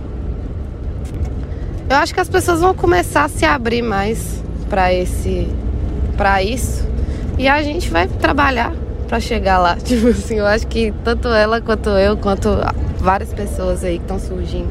eu 1.89 1.97
acho 1.97 2.13
que 2.13 2.21
as 2.21 2.29
pessoas 2.29 2.61
vão 2.61 2.75
começar 2.75 3.25
a 3.25 3.29
se 3.29 3.45
abrir 3.45 3.83
mais 3.83 4.43
para 4.69 4.93
esse 4.93 5.49
para 6.17 6.43
isso 6.43 6.85
e 7.39 7.47
a 7.47 7.63
gente 7.63 7.91
vai 7.91 8.09
trabalhar 8.09 8.73
para 9.07 9.21
chegar 9.21 9.59
lá. 9.59 9.77
Tipo 9.85 10.09
assim, 10.09 10.37
eu 10.37 10.47
acho 10.47 10.67
que 10.67 10.93
tanto 11.05 11.29
ela 11.29 11.61
quanto 11.61 11.91
eu, 11.91 12.17
quanto 12.17 12.49
várias 12.99 13.33
pessoas 13.33 13.85
aí 13.85 13.99
que 13.99 14.05
estão 14.05 14.19
surgindo, 14.19 14.71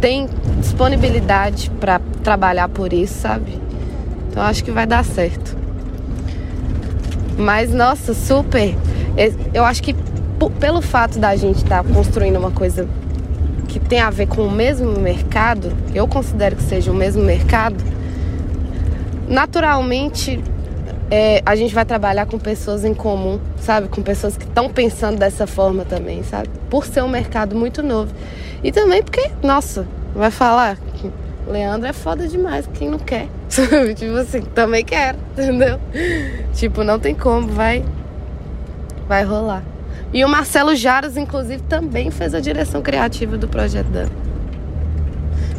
tem 0.00 0.28
disponibilidade 0.60 1.70
para 1.80 2.00
trabalhar 2.22 2.68
por 2.68 2.92
isso, 2.92 3.20
sabe? 3.20 3.58
Então 4.28 4.42
acho 4.42 4.62
que 4.62 4.70
vai 4.70 4.86
dar 4.86 5.04
certo. 5.04 5.56
Mas 7.38 7.72
nossa, 7.72 8.14
super. 8.14 8.74
Eu 9.52 9.64
acho 9.64 9.82
que 9.82 9.94
pelo 10.60 10.82
fato 10.82 11.18
da 11.18 11.34
gente 11.36 11.56
estar 11.56 11.82
construindo 11.84 12.36
uma 12.36 12.50
coisa 12.50 12.88
que 13.68 13.80
tem 13.80 14.00
a 14.00 14.10
ver 14.10 14.26
com 14.26 14.42
o 14.42 14.50
mesmo 14.50 14.92
mercado, 15.00 15.72
eu 15.94 16.06
considero 16.06 16.56
que 16.56 16.62
seja 16.62 16.90
o 16.90 16.94
mesmo 16.94 17.22
mercado, 17.22 17.76
naturalmente 19.28 20.42
é, 21.10 21.42
a 21.46 21.54
gente 21.54 21.74
vai 21.74 21.84
trabalhar 21.84 22.26
com 22.26 22.38
pessoas 22.38 22.84
em 22.84 22.94
comum, 22.94 23.40
sabe? 23.60 23.88
Com 23.88 24.02
pessoas 24.02 24.36
que 24.36 24.44
estão 24.44 24.68
pensando 24.68 25.18
dessa 25.18 25.46
forma 25.46 25.84
também, 25.84 26.22
sabe? 26.22 26.48
Por 26.68 26.86
ser 26.86 27.02
um 27.02 27.08
mercado 27.08 27.54
muito 27.54 27.82
novo. 27.82 28.12
E 28.62 28.72
também 28.72 29.02
porque, 29.02 29.30
nossa, 29.42 29.86
vai 30.14 30.30
falar 30.30 30.78
Leandro 31.46 31.88
é 31.88 31.92
foda 31.92 32.26
demais, 32.26 32.68
quem 32.74 32.90
não 32.90 32.98
quer? 32.98 33.28
Sabe? 33.48 33.94
Tipo 33.94 34.16
assim, 34.16 34.40
também 34.42 34.84
quero, 34.84 35.18
entendeu? 35.32 35.78
Tipo, 36.52 36.82
não 36.82 36.98
tem 36.98 37.14
como, 37.14 37.46
vai, 37.48 37.84
vai 39.08 39.22
rolar. 39.22 39.62
E 40.12 40.24
o 40.24 40.28
Marcelo 40.28 40.74
Jaros, 40.74 41.16
inclusive, 41.16 41.62
também 41.62 42.10
fez 42.10 42.34
a 42.34 42.40
direção 42.40 42.82
criativa 42.82 43.36
do 43.38 43.46
projeto 43.46 43.86
dela. 43.86 44.10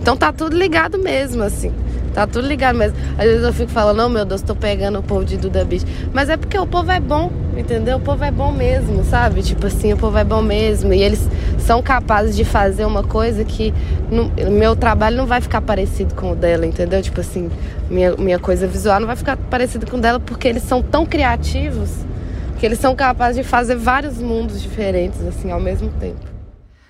Então 0.02 0.18
tá 0.18 0.32
tudo 0.32 0.58
ligado 0.58 0.98
mesmo, 0.98 1.44
assim. 1.44 1.74
Tá 2.18 2.26
tudo 2.26 2.48
ligado 2.48 2.76
mesmo. 2.76 2.98
Às 3.16 3.26
vezes 3.26 3.44
eu 3.44 3.54
fico 3.54 3.70
falando, 3.70 4.04
oh 4.04 4.10
meu 4.10 4.26
Deus, 4.26 4.42
tô 4.42 4.56
pegando 4.56 4.98
o 4.98 5.04
povo 5.04 5.24
de 5.24 5.38
Duda 5.38 5.64
Beach. 5.64 5.86
Mas 6.12 6.30
é 6.30 6.36
porque 6.36 6.58
o 6.58 6.66
povo 6.66 6.92
é 6.92 7.00
bom, 7.00 7.32
entendeu? 7.56 7.98
O 7.98 8.00
povo 8.00 8.24
é 8.24 8.32
bom 8.32 8.52
mesmo, 8.52 9.04
sabe? 9.04 9.44
Tipo 9.44 9.68
assim, 9.68 9.94
o 9.94 9.98
povo 9.98 10.18
é 10.18 10.24
bom 10.24 10.42
mesmo. 10.42 10.92
E 10.92 11.04
eles 11.04 11.30
são 11.60 11.80
capazes 11.80 12.36
de 12.36 12.44
fazer 12.44 12.86
uma 12.86 13.04
coisa 13.04 13.44
que 13.46 13.72
no, 14.10 14.32
meu 14.50 14.76
trabalho 14.76 15.16
não 15.16 15.28
vai 15.28 15.42
ficar 15.42 15.62
parecido 15.62 16.16
com 16.16 16.32
o 16.32 16.36
dela, 16.36 16.66
entendeu? 16.66 17.04
Tipo 17.04 17.22
assim, 17.22 17.52
minha, 17.88 18.16
minha 18.16 18.40
coisa 18.40 18.66
visual 18.66 19.00
não 19.00 19.06
vai 19.06 19.16
ficar 19.16 19.38
parecida 19.38 19.86
com 19.86 19.98
o 19.98 20.02
dela 20.02 20.20
porque 20.20 20.48
eles 20.48 20.64
são 20.64 20.82
tão 20.82 21.06
criativos 21.06 21.92
que 22.58 22.66
eles 22.66 22.80
são 22.80 22.96
capazes 22.96 23.38
de 23.38 23.44
fazer 23.44 23.76
vários 23.76 24.18
mundos 24.18 24.60
diferentes, 24.60 25.22
assim, 25.22 25.52
ao 25.52 25.60
mesmo 25.60 25.92
tempo. 26.00 26.37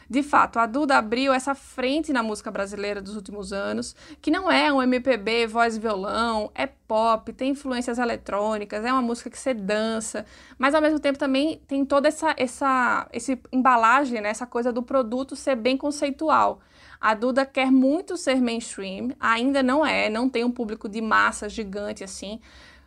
De 0.10 0.24
fato, 0.24 0.58
a 0.58 0.66
Duda 0.66 0.98
abriu 0.98 1.34
essa 1.34 1.54
frente 1.54 2.14
na 2.14 2.24
música 2.24 2.50
brasileira 2.50 3.02
dos 3.02 3.16
últimos 3.16 3.52
anos, 3.52 3.96
que 4.22 4.32
não 4.32 4.50
é 4.50 4.72
um 4.72 4.82
MPB, 4.82 5.48
voz 5.48 5.76
e 5.76 5.80
violão, 5.80 6.50
é 6.56 6.66
pop, 6.66 7.34
tem 7.34 7.52
influências 7.52 7.98
eletrônicas, 7.98 8.86
é 8.86 8.92
uma 8.92 9.02
música 9.02 9.30
que 9.30 9.38
você 9.38 9.54
dança, 9.54 10.26
mas 10.58 10.74
ao 10.74 10.82
mesmo 10.82 11.00
tempo 11.00 11.20
também 11.20 11.62
tem 11.68 11.84
toda 11.84 12.08
essa, 12.08 12.34
essa 12.38 13.08
esse 13.12 13.38
embalagem, 13.52 14.22
né, 14.22 14.30
essa 14.30 14.46
coisa 14.46 14.72
do 14.72 14.82
produto 14.82 15.36
ser 15.36 15.56
bem 15.56 15.76
conceitual. 15.76 16.62
A 17.00 17.14
Duda 17.14 17.46
quer 17.46 17.70
muito 17.70 18.16
ser 18.16 18.42
mainstream, 18.42 19.12
ainda 19.20 19.62
não 19.62 19.86
é, 19.86 20.10
não 20.10 20.30
tem 20.30 20.44
um 20.44 20.52
público 20.52 20.88
de 20.88 21.02
massa 21.02 21.50
gigante 21.50 22.04
assim, 22.04 22.40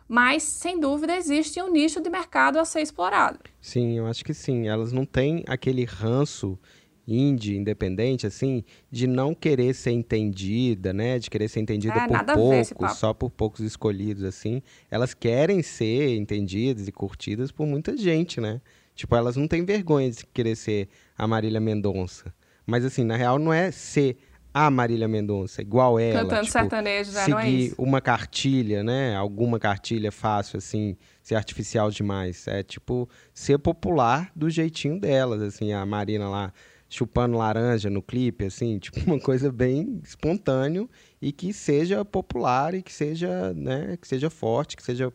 mas 0.07 0.43
sem 0.43 0.77
dúvida 0.77 1.15
existe 1.15 1.61
um 1.61 1.71
nicho 1.71 2.01
de 2.01 2.09
mercado 2.09 2.59
a 2.59 2.65
ser 2.65 2.81
explorado. 2.81 3.39
Sim, 3.61 3.97
eu 3.97 4.07
acho 4.07 4.25
que 4.25 4.33
sim. 4.33 4.67
Elas 4.67 4.91
não 4.91 5.05
têm 5.05 5.45
aquele 5.47 5.85
ranço 5.85 6.59
indie, 7.07 7.57
independente, 7.57 8.27
assim, 8.27 8.63
de 8.89 9.07
não 9.07 9.33
querer 9.33 9.73
ser 9.73 9.91
entendida, 9.91 10.93
né? 10.93 11.19
De 11.19 11.29
querer 11.29 11.47
ser 11.47 11.59
entendida 11.59 11.93
É, 11.93 12.07
por 12.07 12.25
poucos, 12.33 12.97
só 12.97 13.13
por 13.13 13.29
poucos 13.29 13.61
escolhidos, 13.61 14.23
assim. 14.23 14.61
Elas 14.89 15.13
querem 15.13 15.61
ser 15.61 16.15
entendidas 16.15 16.87
e 16.87 16.91
curtidas 16.91 17.51
por 17.51 17.65
muita 17.65 17.97
gente, 17.97 18.39
né? 18.39 18.61
Tipo, 18.95 19.15
elas 19.15 19.35
não 19.35 19.47
têm 19.47 19.65
vergonha 19.65 20.11
de 20.11 20.25
querer 20.27 20.55
ser 20.55 20.87
a 21.17 21.27
Marília 21.27 21.59
Mendonça. 21.59 22.33
Mas, 22.65 22.85
assim, 22.85 23.03
na 23.03 23.15
real, 23.15 23.39
não 23.39 23.51
é 23.51 23.71
ser 23.71 24.17
a 24.53 24.69
Marília 24.69 25.07
Mendonça, 25.07 25.61
igual 25.61 25.97
ela. 25.97 26.21
Cantando 26.21 26.41
tipo, 26.41 26.51
sertanejo, 26.51 27.11
né? 27.11 27.27
Não 27.27 27.39
é 27.39 27.43
seguir 27.43 27.65
isso. 27.67 27.75
uma 27.77 28.01
cartilha, 28.01 28.83
né? 28.83 29.15
Alguma 29.15 29.57
cartilha 29.59 30.11
fácil, 30.11 30.57
assim, 30.57 30.97
ser 31.23 31.35
artificial 31.35 31.89
demais. 31.89 32.47
É 32.47 32.61
tipo 32.61 33.09
ser 33.33 33.57
popular 33.59 34.29
do 34.35 34.49
jeitinho 34.49 34.99
delas, 34.99 35.41
assim, 35.41 35.71
a 35.71 35.85
Marina 35.85 36.29
lá 36.29 36.53
chupando 36.91 37.37
laranja 37.37 37.89
no 37.89 38.01
clipe, 38.01 38.45
assim, 38.45 38.77
tipo 38.77 38.99
uma 39.09 39.19
coisa 39.19 39.51
bem 39.51 40.01
espontâneo 40.03 40.89
e 41.21 41.31
que 41.31 41.53
seja 41.53 42.03
popular 42.03 42.75
e 42.75 42.83
que 42.83 42.93
seja, 42.93 43.53
né, 43.53 43.97
que 43.99 44.07
seja 44.07 44.29
forte, 44.29 44.75
que 44.75 44.83
seja 44.83 45.11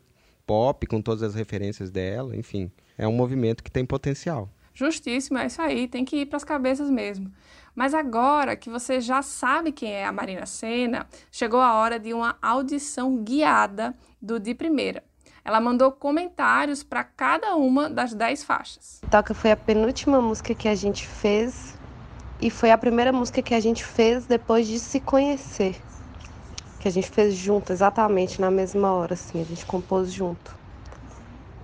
pop 0.47 0.87
com 0.87 1.03
todas 1.03 1.23
as 1.23 1.35
referências 1.35 1.91
dela, 1.91 2.35
enfim, 2.35 2.71
é 2.97 3.07
um 3.07 3.13
movimento 3.13 3.63
que 3.63 3.71
tem 3.71 3.85
potencial. 3.85 4.51
Justíssimo, 4.73 5.39
é 5.39 5.47
isso 5.47 5.61
aí, 5.61 5.87
tem 5.87 6.05
que 6.05 6.17
ir 6.17 6.27
para 6.27 6.37
as 6.37 6.45
cabeças 6.45 6.91
mesmo. 6.91 7.31
Mas 7.75 7.93
agora 7.93 8.57
que 8.57 8.71
você 8.71 9.01
já 9.01 9.21
sabe 9.21 9.71
quem 9.71 9.93
é 9.93 10.07
a 10.07 10.13
Marina 10.13 10.47
Senna, 10.47 11.07
chegou 11.31 11.61
a 11.61 11.75
hora 11.75 11.99
de 11.99 12.15
uma 12.15 12.39
audição 12.41 13.23
guiada 13.23 13.95
do 14.21 14.41
De 14.41 14.55
Primeira. 14.55 15.03
Ela 15.47 15.61
mandou 15.61 15.93
comentários 15.93 16.83
para 16.83 17.05
cada 17.05 17.55
uma 17.55 17.89
das 17.89 18.13
10 18.13 18.43
faixas. 18.43 19.01
Toca 19.09 19.33
foi 19.33 19.53
a 19.53 19.57
penúltima 19.57 20.21
música 20.21 20.53
que 20.57 20.67
a 20.67 20.75
gente 20.75 21.07
fez 21.07 21.79
e 22.41 22.51
foi 22.51 22.73
a 22.73 22.77
primeira 22.77 23.13
música 23.13 23.41
que 23.41 23.55
a 23.55 23.61
gente 23.61 23.85
fez 23.85 24.27
depois 24.27 24.67
de 24.67 24.81
se 24.81 24.99
conhecer. 24.99 25.81
Que 26.81 26.89
a 26.89 26.91
gente 26.91 27.09
fez 27.09 27.35
junto, 27.35 27.73
exatamente 27.73 28.41
na 28.41 28.51
mesma 28.51 28.91
hora, 28.91 29.15
assim, 29.15 29.41
a 29.41 29.45
gente 29.45 29.65
compôs 29.65 30.13
junto. 30.13 30.53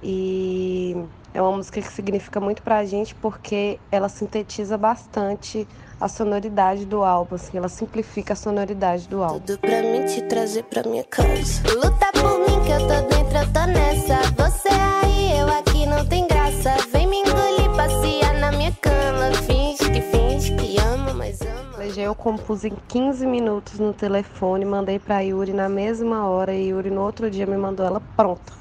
E 0.01 0.95
é 1.35 1.42
uma 1.42 1.57
música 1.57 1.83
que 1.83 1.92
significa 1.92 2.38
muito 2.38 2.62
pra 2.62 2.85
gente 2.85 3.16
porque 3.16 3.81
ela 3.90 4.09
sintetiza 4.09 4.79
bastante 4.79 5.66
a 6.03 6.09
sonoridade 6.09 6.85
do 6.85 7.05
álbum, 7.05 7.37
assim, 7.37 7.57
ela 7.57 7.69
simplifica 7.69 8.33
a 8.33 8.37
sonoridade 8.37 9.07
do 9.07 9.23
álbum. 9.23 9.38
Tudo 9.38 9.59
pra 9.61 9.83
mim 9.83 10.05
te 10.05 10.21
trazer 10.23 10.65
pra 10.65 10.83
minha 10.83 11.05
casa. 11.05 11.62
Luta 11.77 12.11
por 12.12 12.41
mim 12.41 12.61
que 12.65 12.73
eu 12.73 12.81
tô 12.81 13.15
dentro, 13.15 13.38
eu 13.38 13.53
tô 13.53 13.67
nessa. 13.67 14.17
Você 14.37 14.69
aí, 14.69 15.38
eu 15.38 15.47
aqui, 15.47 15.87
não 15.87 16.05
tem 16.05 16.27
graça. 16.27 16.75
Vem 16.93 17.07
me 17.07 17.19
engolir, 17.19 17.71
passear 17.77 18.35
na 18.41 18.51
minha 18.51 18.73
cama. 18.73 19.33
Finge 19.47 19.93
que 19.93 20.01
finge 20.01 20.57
que 20.57 20.77
ama, 20.81 21.15
mas 21.15 21.41
ama. 21.41 21.79
Legei 21.79 22.05
eu 22.05 22.17
compus 22.17 22.65
em 22.65 22.75
15 22.88 23.25
minutos 23.25 23.79
no 23.79 23.93
telefone, 23.93 24.65
mandei 24.65 24.99
pra 24.99 25.21
Yuri 25.21 25.53
na 25.53 25.69
mesma 25.69 26.27
hora 26.27 26.53
e 26.53 26.71
Yuri 26.71 26.91
no 26.91 27.01
outro 27.01 27.31
dia 27.31 27.47
me 27.47 27.57
mandou 27.57 27.87
ela 27.87 28.03
pronta, 28.17 28.53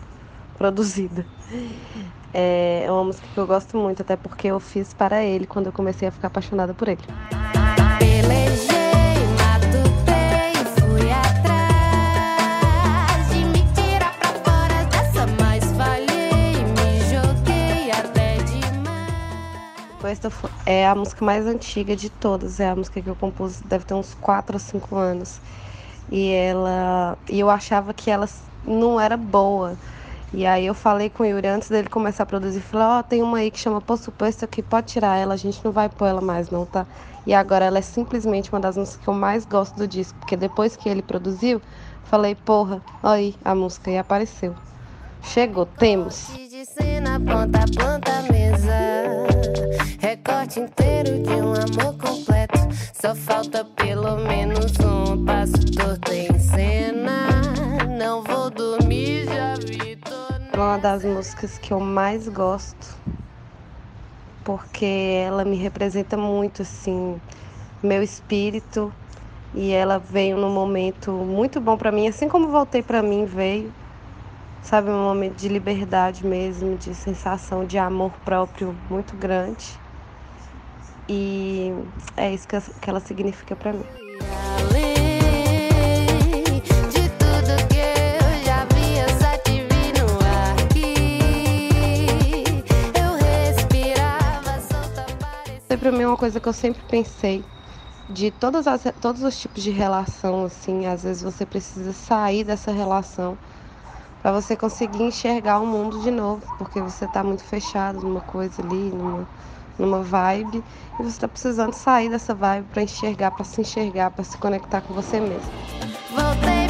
produzida. 0.60 1.26
É 2.34 2.86
uma 2.90 3.06
música 3.06 3.28
que 3.34 3.38
eu 3.38 3.48
gosto 3.48 3.78
muito, 3.78 4.02
até 4.02 4.16
porque 4.16 4.48
eu 4.48 4.60
fiz 4.60 4.94
para 4.94 5.24
ele 5.24 5.46
quando 5.46 5.68
eu 5.68 5.72
comecei 5.72 6.08
a 6.08 6.12
ficar 6.12 6.28
apaixonada 6.28 6.74
por 6.74 6.88
ele. 6.88 7.02
Esta 20.04 20.30
é 20.66 20.86
a 20.86 20.94
música 20.94 21.24
mais 21.24 21.48
antiga 21.48 21.96
de 21.96 22.10
todas, 22.10 22.60
é 22.60 22.70
a 22.70 22.76
música 22.76 23.02
que 23.02 23.08
eu 23.08 23.16
compus, 23.16 23.62
deve 23.62 23.86
ter 23.86 23.94
uns 23.94 24.14
4 24.16 24.56
ou 24.56 24.60
5 24.60 24.96
anos. 24.96 25.40
E 26.12 26.32
ela, 26.32 27.18
e 27.30 27.40
eu 27.40 27.50
achava 27.50 27.94
que 27.94 28.12
ela 28.12 28.28
não 28.66 29.00
era 29.00 29.16
boa. 29.16 29.78
E 30.34 30.46
aí 30.46 30.66
eu 30.66 30.74
falei 30.74 31.10
com 31.10 31.24
o 31.24 31.26
Yuri 31.26 31.48
antes 31.48 31.70
dele 31.70 31.90
começar 31.90 32.24
a 32.24 32.26
produzir, 32.26 32.62
falei, 32.62 32.88
ó, 32.88 33.04
tem 33.04 33.22
uma 33.22 33.40
aí 33.40 33.52
que 33.52 33.60
chama 33.60 33.82
Poço 33.82 34.12
Posto 34.12 34.48
que 34.48 34.64
pode 34.64 34.88
tirar 34.88 35.18
ela, 35.18 35.34
a 35.34 35.38
gente 35.38 35.60
não 35.64 35.74
vai 35.74 35.90
pôr 35.90 36.08
ela 36.08 36.22
mais 36.22 36.50
não, 36.50 36.66
tá? 36.66 36.86
E 37.28 37.34
agora 37.34 37.66
ela 37.66 37.80
é 37.80 37.82
simplesmente 37.82 38.50
uma 38.52 38.60
das 38.60 38.78
músicas 38.78 39.04
que 39.04 39.08
eu 39.10 39.14
mais 39.14 39.46
gosto 39.46 39.76
do 39.76 39.88
disco, 39.88 40.18
porque 40.20 40.38
depois 40.38 40.78
que 40.78 40.88
ele 40.88 41.02
produziu, 41.02 41.62
falei, 42.06 42.34
porra, 42.34 42.82
aí 43.04 43.36
a 43.44 43.54
música 43.54 43.92
e 43.92 43.98
apareceu. 43.98 44.56
Chegou, 45.22 45.66
temos. 45.66 46.30
De 46.36 46.66
cena, 46.66 47.20
ponta 47.20 47.60
ponta, 47.78 48.22
mesa. 48.32 49.28
Recorte 50.00 50.60
inteiro 50.60 51.22
de 51.22 51.30
um 51.30 51.54
amor 51.54 51.98
completo. 51.98 52.60
Só 53.00 53.14
falta 53.14 53.64
pelo 53.64 54.18
menos 54.18 54.72
um 54.80 55.24
passo 55.26 55.66
torto 55.78 56.12
em 56.12 56.38
cena. 56.40 57.28
Não 57.98 58.24
vou 58.24 58.50
dormir, 58.50 59.26
já 59.26 59.56
vi, 59.56 59.96
uma 60.62 60.78
das 60.78 61.04
músicas 61.04 61.58
que 61.58 61.74
eu 61.74 61.80
mais 61.80 62.28
gosto, 62.28 62.96
porque 64.44 64.86
ela 65.26 65.44
me 65.44 65.56
representa 65.56 66.16
muito, 66.16 66.62
assim, 66.62 67.20
meu 67.82 68.02
espírito. 68.04 68.94
E 69.54 69.72
ela 69.72 70.00
veio 70.00 70.38
num 70.38 70.50
momento 70.50 71.12
muito 71.12 71.60
bom 71.60 71.76
pra 71.76 71.92
mim, 71.92 72.08
assim 72.08 72.30
como 72.30 72.48
voltei 72.48 72.82
pra 72.82 73.04
mim 73.04 73.26
veio, 73.26 73.74
sabe, 74.64 74.90
um 74.90 75.04
momento 75.04 75.36
de 75.36 75.50
liberdade 75.50 76.26
mesmo, 76.26 76.78
de 76.78 76.96
sensação 76.96 77.66
de 77.66 77.78
amor 77.78 78.14
próprio 78.24 78.74
muito 78.90 79.14
grande. 79.18 79.78
E 81.10 81.74
é 82.16 82.34
isso 82.34 82.48
que 82.48 82.90
ela- 82.90 83.02
significa 83.02 83.58
pra 83.58 83.74
mim. 83.74 83.84
Pra 95.82 95.92
mim 95.92 96.04
é 96.04 96.08
uma 96.08 96.16
coisa 96.16 96.40
que 96.40 96.48
eu 96.48 96.54
sempre 96.54 96.84
pensei. 96.88 97.44
De 98.08 98.30
todas 98.30 98.68
as, 98.68 98.84
todos 99.02 99.24
os 99.24 99.40
tipos 99.40 99.64
de 99.64 99.72
relação, 99.72 100.46
assim, 100.46 100.86
às 100.86 101.02
vezes 101.02 101.24
você 101.24 101.44
precisa 101.44 101.92
sair 101.92 102.44
dessa 102.44 102.72
relação 102.72 103.36
para 104.22 104.32
você 104.32 104.56
conseguir 104.56 105.02
enxergar 105.02 105.60
o 105.60 105.66
mundo 105.66 106.00
de 106.02 106.12
novo, 106.12 106.44
porque 106.60 106.80
você 106.80 107.08
tá 107.08 107.24
muito 107.24 107.44
fechado 107.44 108.02
numa 108.02 108.22
coisa 108.22 108.62
ali, 108.62 108.92
numa, 108.92 109.28
numa 109.80 110.04
vibe, 110.04 110.64
e 111.00 111.04
você 111.04 111.20
tá 111.20 111.28
precisando 111.28 111.74
sair 111.74 112.10
dessa 112.10 112.36
vibe 112.36 112.68
para 112.72 112.84
enxergar, 112.84 113.32
para 113.32 113.44
se 113.44 113.62
enxergar, 113.62 114.12
para 114.12 114.24
se 114.24 114.38
conectar 114.38 114.82
com 114.82 114.94
você 114.94 115.20
mesmo. 115.20 115.52
Voltei 116.12 116.61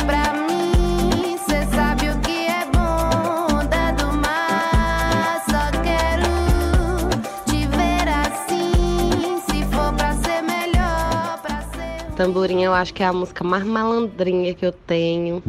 Tamborim 12.22 12.62
eu 12.64 12.72
acho 12.72 12.94
que 12.94 13.02
é 13.02 13.08
a 13.08 13.12
música 13.12 13.44
mais 13.44 13.64
malandrinha 13.64 14.54
que 14.54 14.64
eu 14.64 14.72
tenho. 14.72 15.42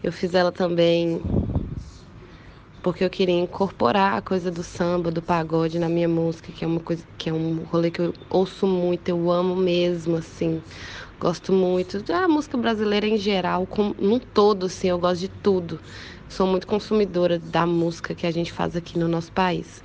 Eu 0.00 0.12
fiz 0.12 0.32
ela 0.32 0.52
também 0.52 1.20
porque 2.84 3.02
eu 3.02 3.10
queria 3.10 3.34
incorporar 3.34 4.16
a 4.16 4.22
coisa 4.22 4.48
do 4.48 4.62
samba, 4.62 5.10
do 5.10 5.20
pagode 5.20 5.80
na 5.80 5.88
minha 5.88 6.08
música, 6.08 6.52
que 6.52 6.64
é 6.64 6.68
uma 6.68 6.78
coisa 6.78 7.04
que 7.18 7.28
é 7.28 7.32
um 7.32 7.64
rolê 7.64 7.90
que 7.90 8.00
eu 8.00 8.14
ouço 8.30 8.64
muito, 8.64 9.08
eu 9.08 9.28
amo 9.28 9.56
mesmo, 9.56 10.14
assim. 10.14 10.62
Gosto 11.18 11.52
muito 11.52 12.00
da 12.04 12.28
música 12.28 12.56
brasileira 12.56 13.08
em 13.08 13.16
geral, 13.16 13.66
como 13.66 13.92
num 13.98 14.20
todo, 14.20 14.66
assim, 14.66 14.86
eu 14.86 15.00
gosto 15.00 15.22
de 15.22 15.28
tudo. 15.28 15.80
Sou 16.28 16.46
muito 16.46 16.64
consumidora 16.64 17.40
da 17.40 17.66
música 17.66 18.14
que 18.14 18.24
a 18.24 18.30
gente 18.30 18.52
faz 18.52 18.76
aqui 18.76 18.96
no 19.00 19.08
nosso 19.08 19.32
país. 19.32 19.82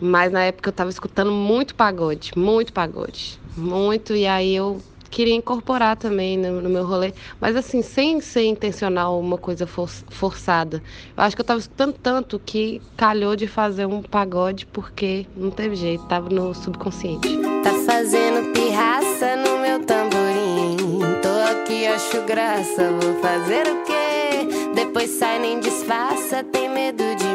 Mas 0.00 0.32
na 0.32 0.42
época 0.44 0.68
eu 0.68 0.72
tava 0.72 0.90
escutando 0.90 1.30
muito 1.30 1.74
pagode, 1.74 2.32
muito 2.36 2.72
pagode, 2.72 3.38
muito, 3.56 4.14
e 4.14 4.26
aí 4.26 4.54
eu 4.54 4.80
queria 5.10 5.34
incorporar 5.34 5.96
também 5.96 6.36
no, 6.36 6.60
no 6.60 6.68
meu 6.68 6.84
rolê, 6.84 7.12
mas 7.40 7.56
assim, 7.56 7.82
sem 7.82 8.20
ser 8.20 8.44
intencional, 8.44 9.18
uma 9.18 9.38
coisa 9.38 9.66
for- 9.66 9.88
forçada. 10.10 10.82
Eu 11.16 11.22
acho 11.24 11.34
que 11.34 11.40
eu 11.40 11.46
tava 11.46 11.58
escutando 11.58 11.94
tanto 11.94 12.38
que 12.38 12.80
calhou 12.96 13.34
de 13.34 13.46
fazer 13.48 13.86
um 13.86 14.02
pagode 14.02 14.66
porque 14.66 15.26
não 15.34 15.50
teve 15.50 15.74
jeito, 15.74 16.04
tava 16.04 16.28
no 16.28 16.54
subconsciente. 16.54 17.28
Tá 17.64 17.72
fazendo 17.86 18.52
pirraça 18.52 19.34
no 19.36 19.58
meu 19.60 19.84
tamborim. 19.84 20.76
Tô 21.22 21.62
aqui, 21.62 21.86
acho 21.86 22.22
graça, 22.22 22.92
vou 23.00 23.14
fazer 23.20 23.66
o 23.66 23.82
quê? 23.84 24.74
Depois 24.74 25.10
sai, 25.10 25.38
nem 25.38 25.58
disfarça, 25.58 26.44
tem 26.44 26.68
medo 26.68 27.02
de. 27.16 27.27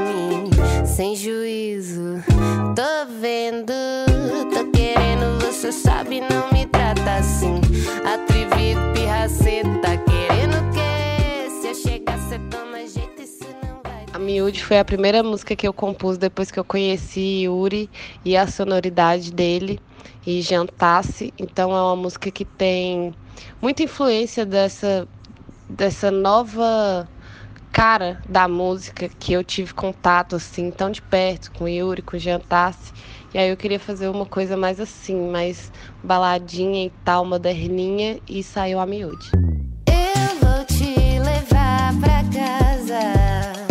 Sem 0.96 1.16
juízo, 1.16 2.24
tô 2.76 3.12
vendo, 3.20 3.74
tô 4.54 4.70
querendo, 4.72 5.40
você 5.40 5.72
sabe, 5.72 6.22
não 6.22 6.52
me 6.52 6.68
trata 6.68 7.16
assim. 7.16 7.60
Atrevido, 8.06 8.80
pirraceta, 8.94 9.98
querendo 10.06 10.54
o 10.54 10.72
quê? 10.72 11.50
Se 11.50 11.68
eu 11.70 11.74
chegar, 11.74 12.20
cê 12.20 12.38
toma 12.48 12.86
jeito, 12.86 13.24
isso 13.24 13.44
não 13.64 13.82
vai. 13.84 14.06
A 14.14 14.20
Miúde 14.20 14.64
foi 14.64 14.78
a 14.78 14.86
primeira 14.86 15.24
música 15.24 15.56
que 15.56 15.68
eu 15.68 15.74
compus 15.74 16.20
depois 16.20 16.52
que 16.52 16.60
eu 16.60 16.64
conheci 16.64 17.46
Yuri 17.46 17.90
e 18.24 18.38
a 18.38 18.46
sonoridade 18.46 19.34
dele 19.34 19.80
e 20.28 20.44
Jantasse. 20.44 21.34
Então 21.40 21.76
é 21.76 21.82
uma 21.82 21.96
música 21.96 22.30
que 22.30 22.46
tem 22.46 23.16
muita 23.60 23.82
influência 23.82 24.46
dessa, 24.46 25.08
dessa 25.68 26.12
nova 26.12 27.10
cara 27.74 28.22
da 28.30 28.48
música 28.48 29.10
que 29.10 29.34
eu 29.34 29.44
tive 29.44 29.74
contato 29.74 30.36
assim 30.36 30.70
tão 30.70 30.92
de 30.92 31.02
perto 31.02 31.52
com 31.52 31.68
Yuri, 31.68 32.04
com 32.04 32.18
Jantasse. 32.20 32.94
E 33.34 33.38
aí 33.38 33.50
eu 33.50 33.58
queria 33.58 33.80
fazer 33.80 34.08
uma 34.10 34.28
coisa 34.28 34.56
mais 34.56 34.80
assim, 34.80 35.32
mais 35.32 35.72
baladinha 36.04 36.86
e 36.86 36.92
tal, 37.04 37.26
moderninha, 37.26 38.20
e 38.30 38.44
saiu 38.44 38.80
a 38.80 38.86
Miúde. 38.86 39.32
Eu 39.88 40.40
vou 40.40 40.64
te 40.66 41.20
levar 41.20 42.00
pra 42.00 42.24
casa. 42.32 43.63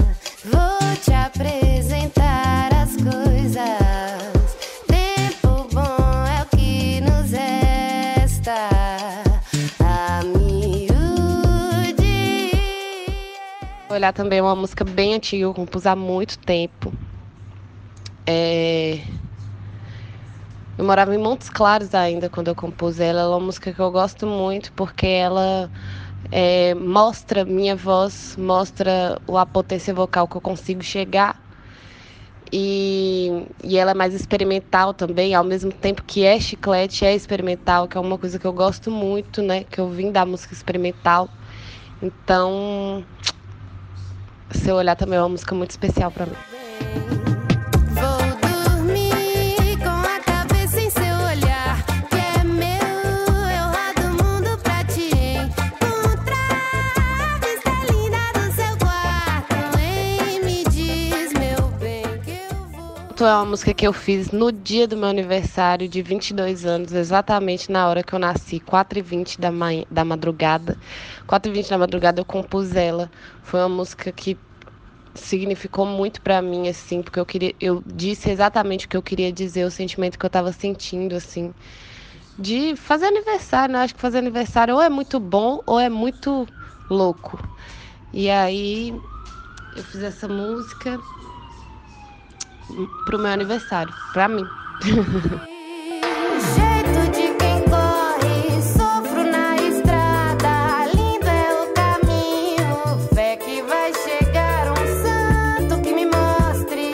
Olhar 13.92 14.12
também 14.12 14.38
é 14.38 14.42
uma 14.42 14.56
música 14.56 14.84
bem 14.84 15.14
antiga, 15.14 15.42
eu 15.42 15.52
compus 15.52 15.86
há 15.86 15.94
muito 15.94 16.38
tempo. 16.38 16.92
É... 18.26 18.98
Eu 20.78 20.84
morava 20.86 21.14
em 21.14 21.18
Montes 21.18 21.50
Claros 21.50 21.94
ainda 21.94 22.30
quando 22.30 22.48
eu 22.48 22.54
compus 22.54 22.98
ela. 22.98 23.20
Ela 23.20 23.34
é 23.34 23.36
uma 23.36 23.46
música 23.46 23.70
que 23.70 23.80
eu 23.80 23.90
gosto 23.90 24.26
muito 24.26 24.72
porque 24.72 25.06
ela 25.06 25.70
é, 26.30 26.74
mostra 26.74 27.44
minha 27.44 27.76
voz, 27.76 28.34
mostra 28.38 29.20
a 29.28 29.46
potência 29.46 29.92
vocal 29.92 30.26
que 30.26 30.36
eu 30.36 30.40
consigo 30.40 30.82
chegar. 30.82 31.38
E, 32.50 33.46
e 33.62 33.76
ela 33.78 33.90
é 33.90 33.94
mais 33.94 34.14
experimental 34.14 34.94
também, 34.94 35.34
ao 35.34 35.44
mesmo 35.44 35.70
tempo 35.72 36.02
que 36.02 36.24
é 36.24 36.40
chiclete, 36.40 37.04
é 37.04 37.14
experimental, 37.14 37.86
que 37.86 37.96
é 37.96 38.00
uma 38.00 38.18
coisa 38.18 38.38
que 38.38 38.46
eu 38.46 38.52
gosto 38.52 38.90
muito, 38.90 39.42
né? 39.42 39.64
Que 39.64 39.80
eu 39.80 39.88
vim 39.88 40.10
da 40.10 40.24
música 40.24 40.52
experimental. 40.54 41.28
Então, 42.02 43.06
se 44.52 44.68
eu 44.68 44.76
olhar 44.76 44.96
também 44.96 45.18
é 45.18 45.22
uma 45.22 45.30
música 45.30 45.54
muito 45.54 45.70
especial 45.70 46.10
para 46.10 46.26
mim. 46.26 47.21
Vou. 63.22 63.28
Então, 63.28 63.28
É 63.28 63.36
uma 63.36 63.46
música 63.46 63.72
que 63.74 63.86
eu 63.86 63.92
fiz 63.92 64.30
no 64.32 64.50
dia 64.50 64.86
do 64.88 64.96
meu 64.96 65.08
aniversário 65.08 65.88
de 65.88 66.02
22 66.02 66.64
anos, 66.66 66.92
exatamente 66.92 67.70
na 67.70 67.88
hora 67.88 68.02
que 68.02 68.12
eu 68.14 68.18
nasci, 68.18 68.60
4h20 68.60 69.40
da, 69.40 69.50
manhã, 69.52 69.84
da 69.90 70.04
madrugada. 70.04 70.76
4h20 71.26 71.68
da 71.70 71.78
madrugada 71.78 72.20
eu 72.20 72.24
compus 72.24 72.74
ela. 72.74 73.10
Foi 73.42 73.60
uma 73.60 73.68
música 73.68 74.12
que 74.12 74.36
significou 75.14 75.86
muito 75.86 76.20
pra 76.20 76.42
mim, 76.42 76.68
assim, 76.68 77.02
porque 77.02 77.20
eu 77.20 77.26
queria, 77.26 77.54
eu 77.60 77.82
disse 77.86 78.30
exatamente 78.30 78.86
o 78.86 78.88
que 78.88 78.96
eu 78.96 79.02
queria 79.02 79.32
dizer, 79.32 79.64
o 79.64 79.70
sentimento 79.70 80.18
que 80.18 80.26
eu 80.26 80.30
tava 80.30 80.52
sentindo, 80.52 81.14
assim, 81.14 81.54
de 82.38 82.76
fazer 82.76 83.06
aniversário, 83.06 83.72
né? 83.74 83.80
Acho 83.80 83.94
que 83.94 84.00
fazer 84.00 84.18
aniversário 84.18 84.74
ou 84.74 84.82
é 84.82 84.88
muito 84.88 85.20
bom 85.20 85.60
ou 85.66 85.78
é 85.78 85.88
muito 85.88 86.46
louco. 86.90 87.38
E 88.12 88.30
aí 88.30 89.00
eu 89.74 89.84
fiz 89.84 90.02
essa 90.02 90.28
música 90.28 90.98
pro 93.04 93.18
meu 93.18 93.30
aniversário, 93.30 93.92
pra 94.12 94.28
mim. 94.28 94.44
Jeito 96.54 97.10
de 97.12 97.34
quem 97.38 97.62
corre, 97.64 98.62
sofro 98.62 99.24
na 99.24 99.56
estrada. 99.56 100.86
Lindo 100.94 101.26
é 101.26 101.62
o 101.62 101.72
caminho, 101.72 103.08
fé 103.14 103.36
que 103.36 103.62
vai 103.62 103.92
chegar 103.94 104.72
um 104.72 104.86
santo 105.02 105.82
que 105.82 105.92
me 105.92 106.06
mostre 106.06 106.92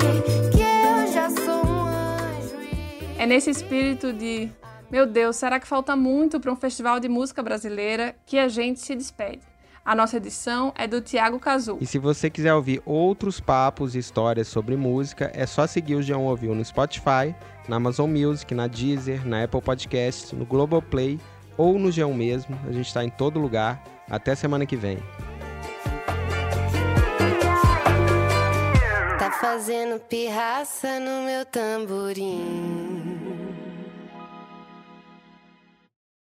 que 0.52 0.60
eu 0.60 1.12
já 1.12 1.30
sou 1.30 1.66
um 1.66 1.86
anjo. 1.86 2.56
E... 2.60 3.16
É 3.18 3.26
nesse 3.26 3.50
espírito 3.50 4.12
de, 4.12 4.50
meu 4.90 5.06
Deus, 5.06 5.36
será 5.36 5.58
que 5.58 5.66
falta 5.66 5.94
muito 5.96 6.38
para 6.40 6.52
um 6.52 6.56
festival 6.56 7.00
de 7.00 7.08
música 7.08 7.42
brasileira 7.42 8.14
que 8.26 8.38
a 8.38 8.48
gente 8.48 8.80
se 8.80 8.94
despede? 8.94 9.40
A 9.88 9.94
nossa 9.94 10.18
edição 10.18 10.70
é 10.76 10.86
do 10.86 11.00
Tiago 11.00 11.40
Cazu. 11.40 11.78
E 11.80 11.86
se 11.86 11.98
você 11.98 12.28
quiser 12.28 12.52
ouvir 12.52 12.82
outros 12.84 13.40
papos 13.40 13.94
e 13.94 13.98
histórias 13.98 14.46
sobre 14.46 14.76
música, 14.76 15.30
é 15.34 15.46
só 15.46 15.66
seguir 15.66 15.94
o 15.94 16.02
Geão 16.02 16.26
Ouviu 16.26 16.54
no 16.54 16.62
Spotify, 16.62 17.34
na 17.66 17.76
Amazon 17.76 18.10
Music, 18.10 18.54
na 18.54 18.66
Deezer, 18.66 19.26
na 19.26 19.44
Apple 19.44 19.62
Podcasts, 19.62 20.32
no 20.32 20.44
Globoplay 20.44 21.18
ou 21.56 21.78
no 21.78 21.90
Geão 21.90 22.12
mesmo. 22.12 22.54
A 22.68 22.70
gente 22.70 22.88
está 22.88 23.02
em 23.02 23.08
todo 23.08 23.40
lugar. 23.40 23.82
Até 24.10 24.34
semana 24.34 24.66
que 24.66 24.76
vem. 24.76 24.98
Tá 29.18 29.38
fazendo 29.40 29.98
pirraça 30.00 31.00
no 31.00 31.24
meu 31.24 31.46
tamborim. 31.46 33.17